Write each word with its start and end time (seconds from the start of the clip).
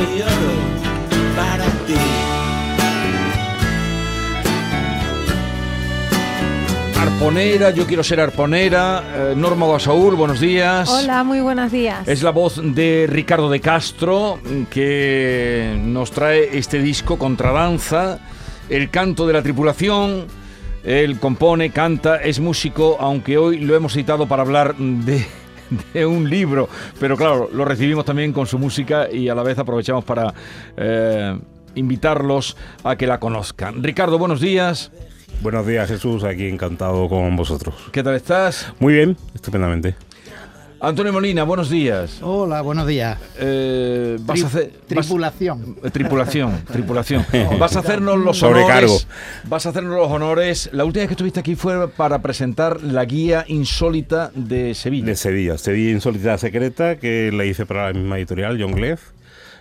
soy 0.00 0.22
oro 0.22 0.52
para 1.36 1.64
ti. 1.86 1.94
Arponera, 6.98 7.70
yo 7.70 7.86
quiero 7.86 8.02
ser 8.02 8.20
arponera. 8.20 9.02
Eh, 9.14 9.34
Norma 9.36 9.66
Guasaúl, 9.66 10.16
buenos 10.16 10.40
días. 10.40 10.88
Hola, 10.88 11.24
muy 11.24 11.40
buenos 11.40 11.72
días. 11.72 12.06
Es 12.06 12.22
la 12.22 12.30
voz 12.30 12.60
de 12.62 13.06
Ricardo 13.08 13.50
de 13.50 13.60
Castro 13.60 14.38
que 14.70 15.78
nos 15.82 16.10
trae 16.10 16.56
este 16.56 16.80
disco 16.80 17.18
Contradanza, 17.18 18.20
el 18.68 18.90
canto 18.90 19.26
de 19.26 19.32
la 19.34 19.42
tripulación. 19.42 20.26
Él 20.82 21.18
compone, 21.18 21.70
canta, 21.70 22.16
es 22.16 22.40
músico, 22.40 22.96
aunque 23.00 23.36
hoy 23.36 23.58
lo 23.58 23.76
hemos 23.76 23.92
citado 23.92 24.26
para 24.26 24.42
hablar 24.42 24.74
de, 24.76 25.26
de 25.94 26.06
un 26.06 26.28
libro, 26.28 26.68
pero 26.98 27.16
claro, 27.16 27.48
lo 27.52 27.64
recibimos 27.64 28.04
también 28.04 28.32
con 28.32 28.46
su 28.46 28.58
música 28.58 29.10
y 29.10 29.28
a 29.28 29.34
la 29.34 29.42
vez 29.42 29.58
aprovechamos 29.58 30.04
para 30.04 30.32
eh, 30.76 31.38
invitarlos 31.74 32.56
a 32.84 32.96
que 32.96 33.06
la 33.06 33.20
conozcan. 33.20 33.82
Ricardo, 33.82 34.18
buenos 34.18 34.40
días. 34.40 34.90
Buenos 35.42 35.66
días 35.66 35.88
Jesús, 35.88 36.24
aquí 36.24 36.48
encantado 36.48 37.08
con 37.08 37.34
vosotros. 37.36 37.74
¿Qué 37.92 38.02
tal 38.02 38.14
estás? 38.14 38.72
Muy 38.78 38.94
bien, 38.94 39.16
estupendamente. 39.34 39.94
Antonio 40.82 41.12
Molina, 41.12 41.42
buenos 41.44 41.68
días. 41.68 42.20
Hola, 42.22 42.62
buenos 42.62 42.86
días. 42.86 43.18
Eh, 43.38 44.16
vas 44.20 44.38
Tri- 44.38 44.44
a 44.44 44.46
hacer 44.46 44.70
vas- 44.72 44.86
tripulación. 45.06 45.76
eh, 45.84 45.90
tripulación, 45.90 46.64
tripulación. 46.72 47.26
Vas 47.58 47.76
a 47.76 47.80
hacernos 47.80 48.18
los 48.18 48.38
Sobrecargo. 48.38 48.86
honores. 48.94 49.06
Vas 49.44 49.66
a 49.66 49.68
hacernos 49.70 49.94
los 49.96 50.10
honores. 50.10 50.70
La 50.72 50.86
última 50.86 51.02
vez 51.02 51.08
que 51.08 51.14
estuviste 51.14 51.40
aquí 51.40 51.54
fue 51.54 51.86
para 51.90 52.22
presentar 52.22 52.82
la 52.82 53.04
guía 53.04 53.44
insólita 53.46 54.30
de 54.34 54.74
Sevilla. 54.74 55.04
De 55.04 55.16
Sevilla, 55.16 55.58
Sevilla 55.58 55.90
Insólita 55.90 56.38
Secreta, 56.38 56.96
que 56.96 57.30
la 57.30 57.44
hice 57.44 57.66
para 57.66 57.88
la 57.88 57.92
misma 57.92 58.16
editorial, 58.16 58.56
John 58.58 58.72
Gleff, 58.72 59.10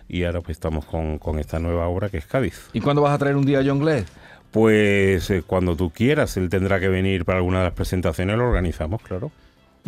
y 0.07 0.23
ahora 0.23 0.39
pues 0.39 0.55
estamos 0.55 0.85
con, 0.85 1.17
con 1.17 1.37
esta 1.37 1.59
nueva 1.59 1.89
obra 1.89 2.07
que 2.07 2.17
es 2.19 2.25
Cádiz. 2.27 2.69
¿Y 2.71 2.79
cuándo 2.79 3.01
vas 3.01 3.13
a 3.13 3.17
traer 3.17 3.35
un 3.35 3.45
día 3.45 3.59
a 3.59 3.63
John 3.65 3.79
Glenn? 3.79 4.05
Pues 4.51 5.29
eh, 5.31 5.43
cuando 5.45 5.75
tú 5.75 5.89
quieras, 5.89 6.37
él 6.37 6.47
tendrá 6.49 6.79
que 6.79 6.87
venir 6.87 7.25
para 7.25 7.39
alguna 7.39 7.57
de 7.59 7.65
las 7.65 7.73
presentaciones, 7.73 8.37
lo 8.37 8.47
organizamos, 8.47 9.01
claro. 9.01 9.31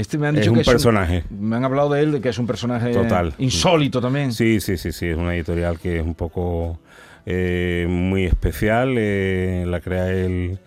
Este 0.01 0.17
me 0.17 0.27
han 0.27 0.37
Es 0.37 0.47
un 0.47 0.55
que 0.57 0.63
personaje. 0.63 1.23
me 1.29 1.55
han 1.55 1.63
hablado 1.63 1.89
de 1.91 2.01
él, 2.01 2.11
de 2.13 2.21
que 2.21 2.29
es 2.29 2.37
un 2.39 2.47
personaje 2.47 2.91
Total. 2.91 3.33
insólito 3.37 4.01
también. 4.01 4.33
Sí, 4.33 4.59
sí, 4.59 4.77
sí, 4.77 4.91
sí, 4.91 5.05
es 5.07 5.15
una 5.17 5.35
editorial 5.35 5.79
que 5.79 5.99
es 5.99 6.03
un 6.03 6.15
poco 6.15 6.79
eh, 7.25 7.85
muy 7.87 8.25
especial, 8.25 8.95
eh, 8.97 9.63
la 9.67 9.79
crea 9.79 10.09
él 10.11 10.57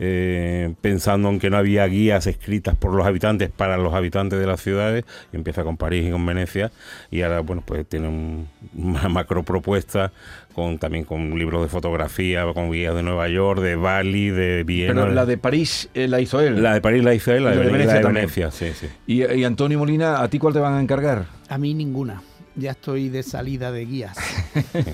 eh, 0.00 0.72
pensando 0.80 1.28
en 1.28 1.38
que 1.40 1.50
no 1.50 1.56
había 1.56 1.84
guías 1.86 2.26
escritas 2.28 2.76
por 2.76 2.94
los 2.94 3.06
habitantes 3.06 3.50
para 3.50 3.76
los 3.76 3.92
habitantes 3.94 4.38
de 4.38 4.46
las 4.46 4.60
ciudades, 4.62 5.04
y 5.32 5.36
empieza 5.36 5.64
con 5.64 5.76
París 5.76 6.06
y 6.08 6.10
con 6.12 6.24
Venecia, 6.24 6.70
y 7.10 7.22
ahora, 7.22 7.40
bueno, 7.40 7.62
pues 7.66 7.86
tiene 7.86 8.08
un- 8.08 8.48
una 8.76 9.08
macro 9.08 9.42
propuesta 9.42 10.12
con, 10.54 10.78
también 10.78 11.04
con 11.04 11.38
libros 11.38 11.62
de 11.62 11.68
fotografía, 11.68 12.44
con 12.52 12.70
guías 12.72 12.94
de 12.94 13.02
Nueva 13.02 13.28
York, 13.28 13.60
de 13.60 13.76
Bali, 13.76 14.30
de 14.30 14.64
Viena. 14.64 14.94
Pero 15.02 15.12
la 15.14 15.26
de 15.26 15.36
París 15.38 15.88
eh, 15.94 16.08
la 16.08 16.20
hizo 16.20 16.40
él. 16.40 16.62
La 16.62 16.74
de 16.74 16.80
París 16.80 17.04
la 17.04 17.14
hizo 17.14 17.32
él, 17.32 17.44
la 17.44 17.50
de, 17.50 17.58
Venecia, 17.58 17.86
la 17.86 17.92
de 17.94 18.04
Venecia 18.06 18.08
Venecia, 18.08 18.50
sí, 18.50 18.66
sí. 18.74 18.86
Y, 19.06 19.24
y 19.24 19.44
Antonio 19.44 19.78
Molina, 19.78 20.20
¿a 20.22 20.28
ti 20.28 20.38
cuál 20.38 20.54
te 20.54 20.60
van 20.60 20.74
a 20.74 20.80
encargar? 20.80 21.26
A 21.48 21.58
mí 21.58 21.74
ninguna. 21.74 22.22
Ya 22.58 22.72
estoy 22.72 23.08
de 23.08 23.22
salida 23.22 23.70
de 23.70 23.86
guías. 23.86 24.16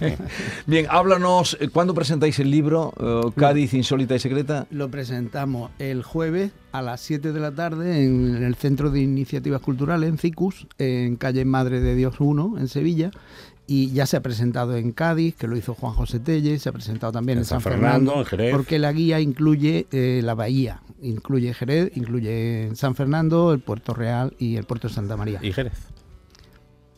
Bien, 0.66 0.86
háblanos, 0.90 1.56
eh, 1.60 1.68
¿cuándo 1.68 1.94
presentáis 1.94 2.38
el 2.38 2.50
libro 2.50 2.92
eh, 3.00 3.30
Cádiz 3.36 3.72
Insólita 3.72 4.14
y 4.14 4.18
Secreta? 4.18 4.66
Lo 4.70 4.90
presentamos 4.90 5.70
el 5.78 6.02
jueves 6.02 6.52
a 6.72 6.82
las 6.82 7.00
7 7.00 7.32
de 7.32 7.40
la 7.40 7.52
tarde 7.52 8.04
en 8.04 8.42
el 8.42 8.54
Centro 8.56 8.90
de 8.90 9.00
Iniciativas 9.00 9.62
Culturales, 9.62 10.10
en 10.10 10.18
CICUS, 10.18 10.66
en 10.76 11.16
calle 11.16 11.46
Madre 11.46 11.80
de 11.80 11.94
Dios 11.94 12.16
1, 12.18 12.56
en 12.58 12.68
Sevilla. 12.68 13.10
Y 13.66 13.92
ya 13.92 14.04
se 14.04 14.18
ha 14.18 14.20
presentado 14.20 14.76
en 14.76 14.92
Cádiz, 14.92 15.34
que 15.36 15.48
lo 15.48 15.56
hizo 15.56 15.72
Juan 15.72 15.94
José 15.94 16.20
Telle, 16.20 16.58
se 16.58 16.68
ha 16.68 16.72
presentado 16.72 17.12
también 17.12 17.38
en, 17.38 17.44
San, 17.46 17.62
Fernando, 17.62 18.18
en 18.18 18.26
Jerez. 18.26 18.52
porque 18.54 18.78
la 18.78 18.92
guía 18.92 19.20
incluye 19.20 19.86
eh, 19.90 20.20
la 20.22 20.34
bahía, 20.34 20.82
incluye 21.00 21.54
Jerez, 21.54 21.90
incluye 21.94 22.68
San 22.74 22.94
Fernando, 22.94 23.54
el 23.54 23.60
Puerto 23.60 23.94
Real 23.94 24.34
y 24.38 24.56
el 24.56 24.64
Puerto 24.64 24.88
de 24.88 24.94
Santa 24.94 25.16
María. 25.16 25.38
Y 25.40 25.50
Jerez. 25.50 25.93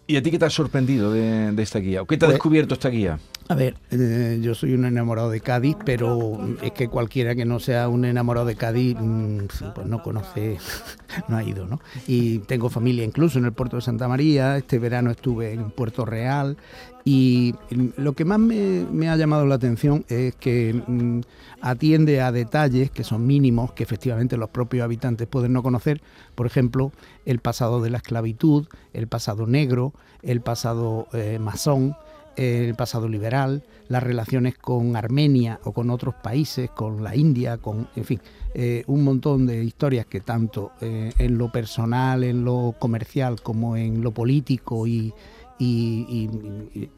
¿Y 0.07 0.17
a 0.17 0.23
ti 0.23 0.31
qué 0.31 0.39
te 0.39 0.45
has 0.45 0.53
sorprendido 0.53 1.13
de, 1.13 1.53
de 1.53 1.63
esta 1.63 1.79
guía? 1.81 2.03
¿O 2.03 2.07
qué 2.07 2.17
te 2.17 2.25
ha 2.25 2.29
Pues- 2.29 2.35
descubierto 2.37 2.75
esta 2.75 2.89
guía? 2.89 3.19
A 3.49 3.55
ver, 3.55 3.77
eh, 3.93 4.41
yo 4.43 4.57
soy 4.57 4.75
un 4.75 4.85
enamorado 4.87 5.31
de 5.31 5.41
Cádiz, 5.41 5.77
pero 5.85 6.37
es 6.63 6.73
que 6.73 6.89
cualquiera 6.89 7.37
que 7.37 7.45
no 7.45 7.61
sea 7.61 7.89
un 7.89 8.05
enamorado 8.05 8.47
de 8.47 8.57
Cádiz, 8.57 8.97
mm, 8.99 9.47
pues 9.73 9.87
no 9.87 10.03
conoce, 10.03 10.59
no 11.29 11.37
ha 11.37 11.45
ido, 11.45 11.67
¿no? 11.67 11.81
Y 12.09 12.41
tengo 12.41 12.71
familia 12.71 13.05
incluso 13.05 13.39
en 13.39 13.45
el 13.45 13.53
puerto 13.53 13.77
de 13.77 13.83
Santa 13.83 14.09
María, 14.09 14.57
este 14.57 14.81
verano 14.81 15.13
estuve 15.13 15.53
en 15.53 15.71
Puerto 15.71 16.05
Real. 16.05 16.57
Y 17.05 17.55
lo 17.97 18.15
que 18.15 18.25
más 18.25 18.41
me, 18.41 18.85
me 18.91 19.09
ha 19.09 19.17
llamado 19.17 19.47
la 19.47 19.55
atención 19.55 20.05
es 20.09 20.35
que 20.35 20.83
mm, 20.85 21.21
atiende 21.61 22.21
a 22.21 22.33
detalles 22.33 22.91
que 22.91 23.05
son 23.05 23.29
mínimos, 23.29 23.73
que 23.75 23.85
efectivamente 23.85 24.37
los 24.37 24.51
propios 24.51 24.83
habitantes 24.83 25.29
pueden 25.29 25.53
no 25.53 25.63
conocer, 25.63 26.01
por 26.35 26.47
ejemplo, 26.47 26.91
el 27.25 27.39
pasado 27.39 27.81
de 27.81 27.91
la 27.91 27.99
esclavitud, 27.99 28.67
el 28.93 29.07
pasado 29.07 29.47
negro, 29.47 29.93
el 30.23 30.41
pasado 30.41 31.07
eh, 31.13 31.39
masón, 31.39 31.95
el 32.37 32.75
pasado 32.75 33.09
liberal, 33.09 33.63
las 33.89 34.03
relaciones 34.03 34.57
con 34.59 34.97
Armenia 34.97 35.61
o 35.65 35.73
con 35.73 35.91
otros 35.91 36.15
países, 36.17 36.71
con 36.71 37.03
la 37.03 37.15
India, 37.17 37.59
con, 37.59 37.89
en 37.97 38.05
fin, 38.05 38.21
eh, 38.55 38.83
un 38.87 39.05
montón 39.05 39.47
de 39.47 39.63
historias 39.65 40.07
que 40.07 40.21
tanto 40.21 40.73
eh, 40.81 41.13
en 41.19 41.39
lo 41.39 41.51
personal, 41.53 42.25
en 42.25 42.45
lo 42.45 42.75
comercial, 42.79 43.41
como 43.43 43.77
en 43.77 44.03
lo 44.03 44.11
político 44.13 44.87
y, 44.87 45.13
y- 45.59 46.89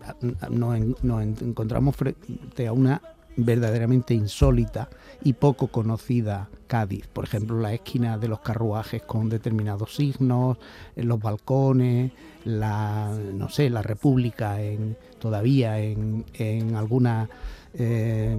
nos, 0.51 0.77
en- 0.77 0.97
nos 1.03 1.23
en- 1.23 1.37
encontramos 1.41 1.95
frente 1.97 2.67
a 2.67 2.73
una 2.73 3.01
verdaderamente 3.37 4.15
insólita 4.15 4.89
y 5.23 5.35
poco 5.35 5.69
conocida 5.69 6.49
Cádiz. 6.67 7.07
Por 7.07 7.25
ejemplo, 7.25 7.61
la 7.61 7.73
esquina 7.73 8.19
de 8.19 8.27
los 8.29 8.41
carruajes 8.41 9.03
con 9.03 9.29
determinados 9.29 9.95
signos, 9.95 10.59
en 10.97 11.07
los 11.07 11.21
balcones, 11.21 12.11
la 12.45 13.17
no 13.35 13.49
sé, 13.49 13.71
la 13.71 13.83
República 13.83 14.61
en 14.61 14.97
todavía 15.19 15.81
en, 15.81 16.25
en 16.35 16.77
algunas 16.77 17.29
eh, 17.75 18.37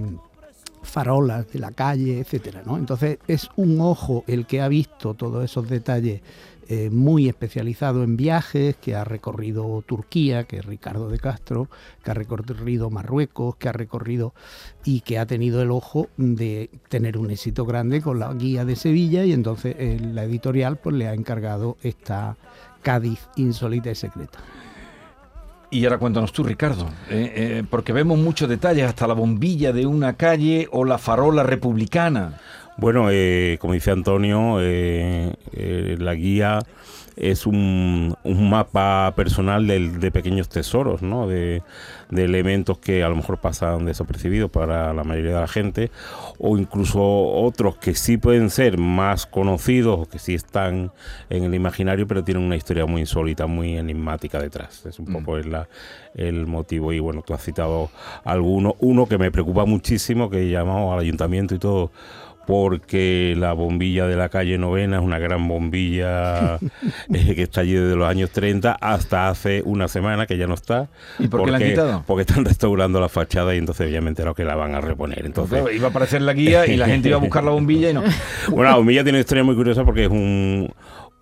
farolas 0.82 1.50
de 1.52 1.58
la 1.58 1.72
calle, 1.72 2.20
etcétera, 2.20 2.62
¿no? 2.64 2.76
Entonces 2.76 3.18
es 3.28 3.48
un 3.56 3.80
ojo 3.80 4.24
el 4.26 4.46
que 4.46 4.60
ha 4.60 4.68
visto 4.68 5.14
todos 5.14 5.44
esos 5.44 5.68
detalles 5.68 6.22
eh, 6.72 6.88
muy 6.88 7.28
especializado 7.28 8.04
en 8.04 8.16
viajes, 8.16 8.76
que 8.76 8.94
ha 8.94 9.02
recorrido 9.02 9.82
Turquía, 9.82 10.44
que 10.44 10.58
es 10.58 10.64
Ricardo 10.64 11.08
de 11.08 11.18
Castro, 11.18 11.68
que 12.04 12.12
ha 12.12 12.14
recorrido 12.14 12.90
Marruecos, 12.90 13.56
que 13.56 13.68
ha 13.68 13.72
recorrido 13.72 14.34
y 14.84 15.00
que 15.00 15.18
ha 15.18 15.26
tenido 15.26 15.60
el 15.62 15.72
ojo 15.72 16.08
de 16.16 16.70
tener 16.88 17.18
un 17.18 17.32
éxito 17.32 17.66
grande 17.66 18.00
con 18.00 18.20
la 18.20 18.32
guía 18.34 18.64
de 18.64 18.76
Sevilla 18.76 19.24
y 19.24 19.32
entonces 19.32 19.74
eh, 19.80 19.98
la 20.00 20.22
editorial 20.22 20.76
pues 20.76 20.94
le 20.94 21.08
ha 21.08 21.14
encargado 21.14 21.76
esta 21.82 22.36
Cádiz 22.82 23.18
insólita 23.34 23.90
y 23.90 23.96
secreta. 23.96 24.38
Y 25.72 25.84
ahora 25.84 25.98
cuéntanos 25.98 26.32
tú, 26.32 26.42
Ricardo, 26.42 26.88
eh, 27.08 27.32
eh, 27.36 27.62
porque 27.68 27.92
vemos 27.92 28.18
muchos 28.18 28.48
detalles, 28.48 28.86
hasta 28.86 29.06
la 29.06 29.14
bombilla 29.14 29.72
de 29.72 29.86
una 29.86 30.14
calle 30.14 30.68
o 30.72 30.84
la 30.84 30.98
farola 30.98 31.44
republicana. 31.44 32.40
Bueno, 32.76 33.08
eh, 33.10 33.56
como 33.60 33.74
dice 33.74 33.92
Antonio, 33.92 34.58
la 34.58 36.14
guía 36.14 36.58
es 37.20 37.46
un, 37.46 38.16
un 38.24 38.50
mapa 38.50 39.12
personal 39.14 39.66
del- 39.66 40.00
de, 40.00 40.10
pequeños 40.10 40.48
tesoros, 40.48 41.02
¿no? 41.02 41.26
De, 41.28 41.62
de 42.10 42.24
elementos 42.24 42.78
que 42.78 43.04
a 43.04 43.08
lo 43.08 43.16
mejor 43.16 43.38
pasan 43.38 43.84
desapercibidos 43.84 44.50
para 44.50 44.92
la 44.94 45.04
mayoría 45.04 45.34
de 45.34 45.40
la 45.40 45.46
gente, 45.48 45.90
o 46.38 46.58
incluso 46.58 47.00
otros 47.02 47.76
que 47.76 47.94
sí 47.94 48.16
pueden 48.16 48.50
ser 48.50 48.78
más 48.78 49.26
conocidos, 49.26 50.00
o 50.00 50.08
que 50.08 50.18
sí 50.18 50.34
están 50.34 50.90
en 51.28 51.44
el 51.44 51.54
imaginario, 51.54 52.06
pero 52.06 52.24
tienen 52.24 52.42
una 52.42 52.56
historia 52.56 52.86
muy 52.86 53.02
insólita, 53.02 53.46
muy 53.46 53.76
enigmática 53.76 54.40
detrás. 54.40 54.84
Es 54.86 54.98
un 54.98 55.06
Mm. 55.10 55.12
poco 55.12 55.36
el, 55.36 55.56
el 56.14 56.46
motivo. 56.46 56.92
Y 56.92 56.98
bueno, 57.00 57.22
tú 57.24 57.34
has 57.34 57.42
citado 57.44 57.90
alguno, 58.24 58.74
uno 58.80 59.06
que 59.06 59.18
me 59.18 59.30
preocupa 59.30 59.64
muchísimo, 59.66 60.30
que 60.30 60.48
llamamos 60.50 60.92
al 60.92 61.00
ayuntamiento 61.00 61.54
y 61.54 61.58
todo 61.58 61.90
porque 62.50 63.36
la 63.38 63.52
bombilla 63.52 64.08
de 64.08 64.16
la 64.16 64.28
calle 64.28 64.58
Novena 64.58 64.96
es 64.96 65.04
una 65.04 65.20
gran 65.20 65.46
bombilla 65.46 66.56
eh, 67.14 67.34
que 67.36 67.42
está 67.44 67.60
allí 67.60 67.74
desde 67.74 67.94
los 67.94 68.08
años 68.08 68.30
30 68.30 68.72
hasta 68.72 69.28
hace 69.28 69.62
una 69.64 69.86
semana 69.86 70.26
que 70.26 70.36
ya 70.36 70.48
no 70.48 70.54
está. 70.54 70.88
¿Y 71.20 71.28
por 71.28 71.44
qué 71.44 71.52
la 71.52 71.58
han 71.58 71.62
quitado? 71.62 72.04
Porque 72.08 72.22
están 72.22 72.44
restaurando 72.50 73.00
la 73.00 73.08
fachada 73.08 73.54
y 73.54 73.58
entonces 73.58 73.92
ya 73.92 74.00
me 74.00 74.14
que 74.34 74.44
la 74.44 74.56
van 74.56 74.74
a 74.74 74.80
reponer. 74.80 75.26
Entonces, 75.26 75.60
Claro, 75.60 75.72
iba 75.72 75.86
a 75.86 75.90
aparecer 75.90 76.22
la 76.22 76.32
guía 76.32 76.66
y 76.66 76.76
la 76.76 76.86
gente 76.86 77.08
iba 77.08 77.18
a 77.18 77.20
buscar 77.20 77.44
la 77.44 77.52
bombilla 77.52 77.90
y 77.90 77.94
no. 77.94 78.02
bueno, 78.48 78.64
la 78.64 78.76
bombilla 78.76 79.04
tiene 79.04 79.18
una 79.18 79.20
historia 79.20 79.44
muy 79.44 79.54
curiosa 79.54 79.84
porque 79.84 80.06
es 80.06 80.10
un, 80.10 80.72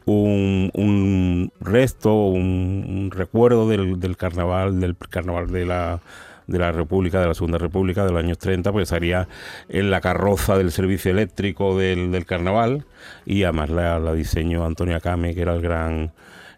un, 0.07 0.71
un 0.73 1.53
resto, 1.61 2.15
un, 2.15 2.87
un 2.89 3.11
recuerdo 3.11 3.69
del, 3.69 4.01
del 4.01 4.17
carnaval, 4.17 4.81
del 4.81 4.97
carnaval 4.97 5.49
de 5.49 5.67
la 5.67 6.01
de 6.49 6.59
la 6.59 6.73
República, 6.73 7.21
de 7.21 7.29
la 7.29 7.35
Segunda 7.35 7.59
República 7.59 8.05
de 8.05 8.11
los 8.11 8.19
años 8.19 8.39
30, 8.39 8.73
pues 8.73 8.89
salía 8.89 9.29
en 9.69 9.91
la 9.91 10.01
carroza 10.01 10.59
del 10.59 10.73
servicio 10.73 11.13
eléctrico 11.13 11.79
del, 11.79 12.11
del 12.11 12.27
carnaval 12.27 12.85
y 13.25 13.45
además 13.45 13.71
la, 13.71 14.01
la 14.01 14.13
diseñó 14.15 14.65
Antonio 14.65 14.97
Acame, 14.97 15.35
que 15.35 15.43
era 15.43 15.55
el 15.55 15.63
gran 15.63 16.11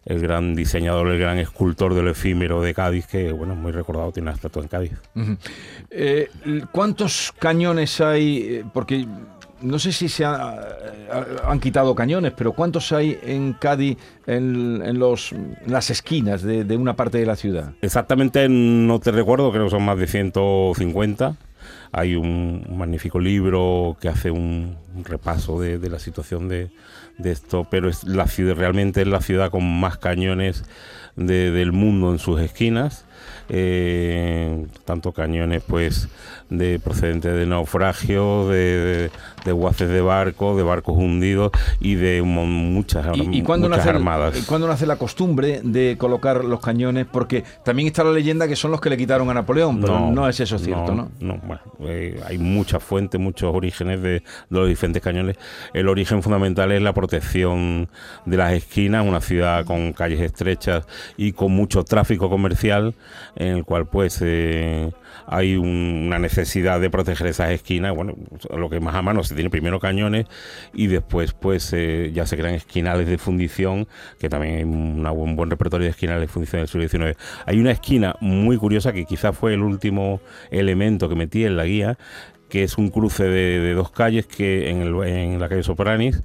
el 0.06 0.20
gran 0.20 0.54
diseñador, 0.54 1.08
el 1.08 1.18
gran 1.18 1.38
escultor 1.38 1.94
del 1.94 2.08
efímero 2.08 2.62
de 2.62 2.72
Cádiz, 2.72 3.06
que 3.06 3.32
bueno, 3.32 3.54
muy 3.54 3.70
recordado, 3.70 4.10
tiene 4.12 4.30
una 4.30 4.34
estatua 4.34 4.62
en 4.62 4.68
Cádiz. 4.68 4.92
Eh, 5.90 6.30
¿Cuántos 6.72 7.34
cañones 7.38 8.00
hay? 8.00 8.38
Eh, 8.38 8.64
Porque 8.72 9.06
no 9.62 9.78
sé 9.78 9.92
si 9.92 10.08
se 10.08 10.24
eh, 10.24 10.28
han 11.44 11.60
quitado 11.60 11.94
cañones, 11.94 12.32
pero 12.36 12.52
¿cuántos 12.52 12.92
hay 12.92 13.18
en 13.22 13.52
Cádiz 13.54 13.98
en, 14.26 14.82
en 14.84 14.98
los, 14.98 15.32
en 15.32 15.56
las 15.66 15.90
esquinas 15.90 16.42
de, 16.42 16.76
una 16.76 16.96
parte 16.96 17.18
de 17.18 17.26
la 17.26 17.36
ciudad? 17.36 17.72
Exactamente 17.82 18.48
no 18.48 18.98
te 19.00 19.10
recuerdo, 19.10 19.50
creo 19.52 19.64
que 19.64 19.70
son 19.70 19.84
más 19.84 19.98
de 19.98 20.06
150. 20.06 21.36
Hay 21.92 22.14
un, 22.14 22.64
magnífico 22.70 23.18
libro 23.18 23.96
que 24.00 24.08
hace 24.08 24.30
un, 24.30 24.76
repaso 25.04 25.60
de, 25.60 25.78
la 25.90 25.98
situación 25.98 26.48
de, 26.48 26.70
esto, 27.22 27.66
pero 27.70 27.88
es 27.88 28.04
la 28.04 28.26
ciudad, 28.26 28.56
realmente 28.56 29.02
es 29.02 29.06
la 29.08 29.20
ciudad 29.20 29.50
con 29.50 29.64
más 29.80 29.98
cañones 29.98 30.64
de- 31.16 31.50
del 31.50 31.72
mundo 31.72 32.12
en 32.12 32.18
sus 32.18 32.40
esquinas. 32.40 33.04
Eh, 33.52 34.64
tanto 34.84 35.12
cañones 35.12 35.62
pues 35.66 36.08
de 36.50 36.78
procedentes 36.78 37.34
de 37.34 37.46
naufragios, 37.46 38.48
de, 38.48 38.54
de, 38.54 39.10
de 39.44 39.52
guaces 39.52 39.88
de 39.88 40.00
barcos, 40.00 40.56
de 40.56 40.62
barcos 40.62 40.96
hundidos 40.96 41.50
y 41.80 41.94
de 41.96 42.22
muchas, 42.22 43.06
¿Y, 43.16 43.38
y 43.38 43.42
cuándo, 43.42 43.68
muchas 43.68 43.78
nace, 43.84 43.90
el- 43.90 43.96
armadas. 43.96 44.38
y 44.38 44.42
cuándo 44.42 44.66
nace 44.68 44.86
la 44.86 44.96
costumbre 44.96 45.60
de 45.64 45.96
colocar 45.98 46.44
los 46.44 46.60
cañones? 46.60 47.06
Porque 47.10 47.44
también 47.64 47.88
está 47.88 48.04
la 48.04 48.12
leyenda 48.12 48.46
que 48.48 48.56
son 48.56 48.70
los 48.70 48.80
que 48.80 48.88
le 48.90 48.96
quitaron 48.96 49.28
a 49.30 49.34
Napoleón, 49.34 49.80
pero 49.80 50.10
no, 50.10 50.28
es 50.28 50.38
eso 50.40 50.58
cierto, 50.58 50.94
¿no? 50.94 51.10
bueno, 51.20 51.60
eh, 51.80 52.20
hay 52.26 52.38
muchas 52.38 52.82
fuentes, 52.82 53.20
muchos 53.20 53.54
orígenes 53.54 54.00
de, 54.02 54.10
de 54.10 54.22
los 54.50 54.68
diferentes 54.68 55.02
cañones. 55.02 55.36
El 55.74 55.88
origen 55.88 56.22
fundamental 56.22 56.70
es 56.72 56.82
la 56.82 56.92
protección 56.92 57.88
de 58.26 58.36
las 58.36 58.52
esquinas, 58.52 59.04
una 59.06 59.20
ciudad 59.20 59.64
con 59.64 59.92
calles 59.92 60.20
estrechas 60.20 60.86
y 61.16 61.32
con 61.32 61.52
mucho 61.52 61.84
tráfico 61.84 62.28
comercial, 62.30 62.94
en 63.40 63.56
el 63.56 63.64
cual 63.64 63.86
pues 63.86 64.20
eh, 64.22 64.92
hay 65.26 65.56
un- 65.56 66.04
una 66.06 66.18
necesidad 66.18 66.80
de 66.80 66.90
proteger 66.90 67.26
esas 67.26 67.50
esquinas. 67.50 67.94
Bueno, 67.96 68.14
lo 68.54 68.68
que 68.68 68.80
más 68.80 68.94
a 68.94 69.02
mano 69.02 69.24
se 69.24 69.34
tiene 69.34 69.48
primero 69.50 69.80
cañones 69.80 70.26
y 70.74 70.86
después 70.88 71.32
pues 71.32 71.72
eh, 71.72 72.10
ya 72.14 72.26
se 72.26 72.36
crean 72.36 72.54
esquinales 72.54 73.08
de 73.08 73.16
fundición, 73.18 73.88
que 74.18 74.28
también 74.28 74.56
hay 74.56 74.64
una- 74.64 75.12
un 75.12 75.36
buen 75.36 75.48
repertorio 75.50 75.86
de 75.86 75.90
esquinales 75.90 76.20
de 76.20 76.28
fundición 76.28 76.60
del 76.60 76.68
siglo 76.68 76.86
XIX. 76.88 77.16
Hay 77.46 77.58
una 77.58 77.70
esquina 77.70 78.14
muy 78.20 78.56
curiosa 78.58 78.92
que 78.92 79.06
quizás 79.06 79.36
fue 79.36 79.54
el 79.54 79.62
último 79.62 80.20
elemento 80.50 81.08
que 81.08 81.14
metí 81.14 81.44
en 81.44 81.56
la 81.56 81.64
guía, 81.64 81.96
que 82.50 82.64
es 82.64 82.76
un 82.78 82.90
cruce 82.90 83.24
de, 83.24 83.60
de 83.60 83.74
dos 83.74 83.90
calles 83.92 84.26
que 84.26 84.70
en, 84.70 84.82
el- 84.82 85.02
en 85.08 85.40
la 85.40 85.48
calle 85.48 85.62
Sopranis 85.62 86.22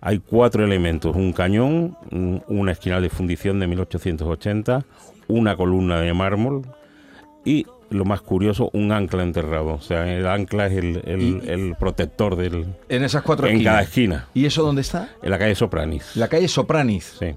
hay 0.00 0.18
cuatro 0.20 0.64
elementos, 0.64 1.14
un 1.16 1.32
cañón, 1.32 1.96
un- 2.10 2.42
una 2.48 2.72
esquinal 2.72 3.02
de 3.02 3.10
fundición 3.10 3.58
de 3.60 3.66
1880, 3.66 4.84
una 5.28 5.56
columna 5.56 6.00
de 6.00 6.12
mármol 6.14 6.62
y 7.44 7.66
lo 7.90 8.04
más 8.04 8.20
curioso, 8.20 8.68
un 8.74 8.92
ancla 8.92 9.22
enterrado. 9.22 9.68
O 9.74 9.80
sea, 9.80 10.06
el 10.14 10.26
ancla 10.26 10.66
es 10.66 10.72
el, 10.74 11.02
el- 11.06 11.22
Y- 11.22 11.42
el 11.48 11.74
protector 11.78 12.36
del, 12.36 12.66
En 12.88 13.02
esas 13.02 13.22
cuatro 13.22 13.46
en 13.46 13.54
esquinas. 13.54 13.72
cada 13.72 13.82
esquina, 13.82 14.26
¿Y 14.34 14.44
eso 14.46 14.62
dónde 14.62 14.82
está? 14.82 15.08
en 15.22 15.30
la 15.30 15.38
calle 15.38 15.54
Sopranis. 15.54 16.14
La 16.16 16.28
calle 16.28 16.48
Sopranis. 16.48 17.16
Sí. 17.18 17.34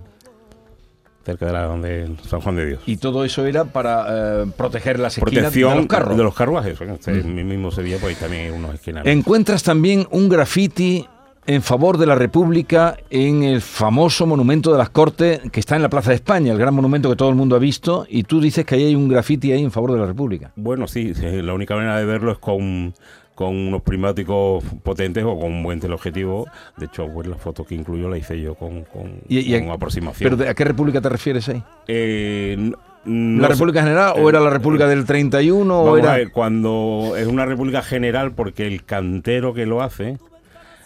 Cerca 1.23 1.45
de 1.45 1.53
la 1.53 1.63
donde 1.65 2.09
San 2.27 2.41
Juan 2.41 2.55
de 2.55 2.65
Dios. 2.65 2.81
Y 2.87 2.97
todo 2.97 3.23
eso 3.23 3.45
era 3.45 3.63
para 3.65 4.41
eh, 4.41 4.45
proteger 4.57 4.99
las 4.99 5.17
esquinas 5.19 5.43
Protección 5.43 5.69
de 5.73 5.77
los 5.77 5.85
carros. 5.87 6.17
de 6.17 6.23
los 6.23 6.33
carruajes. 6.35 6.81
Este 6.81 7.11
Mm. 7.23 7.47
mismo 7.47 7.69
pues 7.69 8.17
también 8.19 8.45
hay 8.45 8.51
unos 8.51 8.73
esquinales. 8.73 9.13
Encuentras 9.13 9.61
también 9.61 10.07
un 10.09 10.29
graffiti 10.29 11.05
en 11.47 11.61
favor 11.61 11.97
de 11.97 12.05
la 12.05 12.15
República 12.15 12.97
en 13.09 13.43
el 13.43 13.61
famoso 13.61 14.25
monumento 14.27 14.71
de 14.71 14.77
las 14.77 14.89
Cortes 14.91 15.41
que 15.51 15.59
está 15.59 15.75
en 15.75 15.81
la 15.81 15.89
Plaza 15.89 16.09
de 16.11 16.15
España, 16.15 16.51
el 16.51 16.57
gran 16.59 16.73
monumento 16.73 17.09
que 17.09 17.15
todo 17.15 17.29
el 17.29 17.35
mundo 17.35 17.55
ha 17.55 17.59
visto, 17.59 18.05
y 18.09 18.23
tú 18.23 18.39
dices 18.39 18.65
que 18.65 18.75
ahí 18.75 18.85
hay 18.85 18.95
un 18.95 19.07
graffiti 19.09 19.51
ahí 19.51 19.63
en 19.63 19.71
favor 19.71 19.91
de 19.93 19.99
la 19.99 20.05
República. 20.05 20.51
Bueno, 20.55 20.87
sí, 20.87 21.13
la 21.41 21.53
única 21.53 21.75
manera 21.75 21.97
de 21.97 22.05
verlo 22.05 22.31
es 22.31 22.37
con, 22.37 22.93
con 23.35 23.55
unos 23.55 23.81
prismáticos 23.81 24.63
potentes 24.83 25.23
o 25.23 25.39
con 25.39 25.51
un 25.51 25.63
buen 25.63 25.79
teleobjetivo. 25.79 26.45
De 26.77 26.85
hecho, 26.85 27.07
pues, 27.11 27.27
la 27.27 27.37
foto 27.37 27.63
que 27.65 27.73
incluyo 27.75 28.07
la 28.07 28.17
hice 28.17 28.39
yo 28.39 28.53
con, 28.55 28.83
con, 28.83 29.21
Y- 29.27 29.55
y- 29.55 29.59
con 29.59 29.71
aproximación. 29.71 30.29
¿Pero 30.29 30.43
de- 30.43 30.49
a 30.49 30.53
qué 30.53 30.63
República 30.63 31.01
te 31.01 31.09
refieres 31.09 31.49
ahí? 31.49 31.63
Eh, 31.87 32.71
no 33.03 33.41
¿La 33.41 33.47
República 33.47 33.81
General 33.81 34.13
o 34.15 34.27
eh, 34.27 34.29
era 34.29 34.39
la 34.39 34.51
República 34.51 34.87
del 34.87 35.05
31 35.05 35.81
o 35.81 35.85
Vamos 35.85 35.99
era...? 35.99 36.13
a 36.13 36.17
ver, 36.17 36.31
cuando 36.31 37.15
es 37.17 37.25
una 37.25 37.47
república 37.47 37.81
general, 37.81 38.33
porque 38.33 38.67
el 38.67 38.83
cantero 38.85 39.55
que 39.55 39.65
lo 39.65 39.81
hace, 39.81 40.19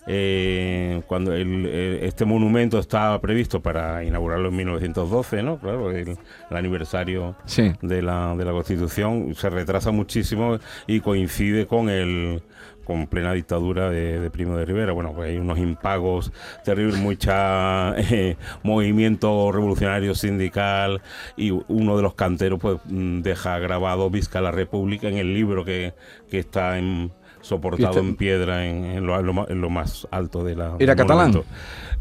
eh, 0.07 1.01
cuando 1.07 1.33
el- 1.33 1.65
este 2.01 2.25
monumento 2.25 2.79
estaba 2.79 3.19
previsto 3.21 3.61
para 3.61 4.03
inaugurarlo 4.03 4.49
en 4.49 4.55
1912, 4.57 5.43
¿no? 5.43 5.57
Claro, 5.59 5.91
el, 5.91 6.09
el 6.51 6.57
aniversario 6.57 7.35
Sí. 7.45 7.71
de 7.81 8.01
la, 8.01 8.35
de 8.35 8.45
la 8.45 8.51
Constitución 8.51 9.33
se 9.35 9.49
retrasa 9.49 9.91
muchísimo 9.91 10.57
y 10.87 10.99
coincide 10.99 11.65
con 11.67 11.89
el 11.89 12.41
con 12.85 13.07
plena 13.07 13.33
dictadura 13.33 13.89
de, 13.89 14.19
de 14.19 14.29
Primo 14.29 14.57
de 14.57 14.63
Rivera. 14.65 14.91
Bueno, 14.93 15.11
pues 15.15 15.31
hay 15.31 15.37
unos 15.37 15.57
impagos 15.57 16.31
terribles, 16.63 16.99
mucha 16.99 17.95
eh, 17.97 18.37
movimiento 18.61 19.51
revolucionario 19.51 20.13
sindical 20.13 21.01
y 21.35 21.49
uno 21.67 21.97
de 21.97 22.03
los 22.03 22.13
canteros 22.13 22.59
pues 22.59 22.77
mm, 22.85 23.21
deja 23.21 23.57
grabado 23.57 24.07
Vizca 24.11 24.39
la 24.39 24.51
República 24.51 25.07
en 25.07 25.17
el 25.17 25.33
libro 25.33 25.65
que, 25.65 25.95
que 26.29 26.37
está 26.37 26.77
en 26.77 27.11
soportado 27.45 27.99
en 27.99 28.15
piedra 28.15 28.65
en, 28.65 28.85
en 28.85 29.05
lo, 29.05 29.19
en 29.19 29.25
lo 29.25 29.33
ma- 29.33 29.45
en 29.47 29.61
lo 29.61 29.69
más 29.69 30.07
alto 30.11 30.43
de 30.43 30.55
la 30.55 30.73
¿Era 30.79 30.95
catalán? 30.95 31.41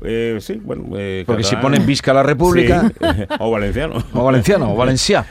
Eh, 0.02 0.38
sí, 0.40 0.54
bueno. 0.62 0.84
eh, 0.96 1.22
Porque 1.26 1.44
si 1.44 1.56
ponen 1.56 1.86
Visca 1.86 2.12
la 2.12 2.22
República, 2.22 2.90
Sí, 2.90 3.06
o 3.38 3.50
valenciano. 3.50 4.02
o 4.12 4.24
valenciano, 4.24 4.72
o 4.72 4.76
valenciá. 4.76 5.24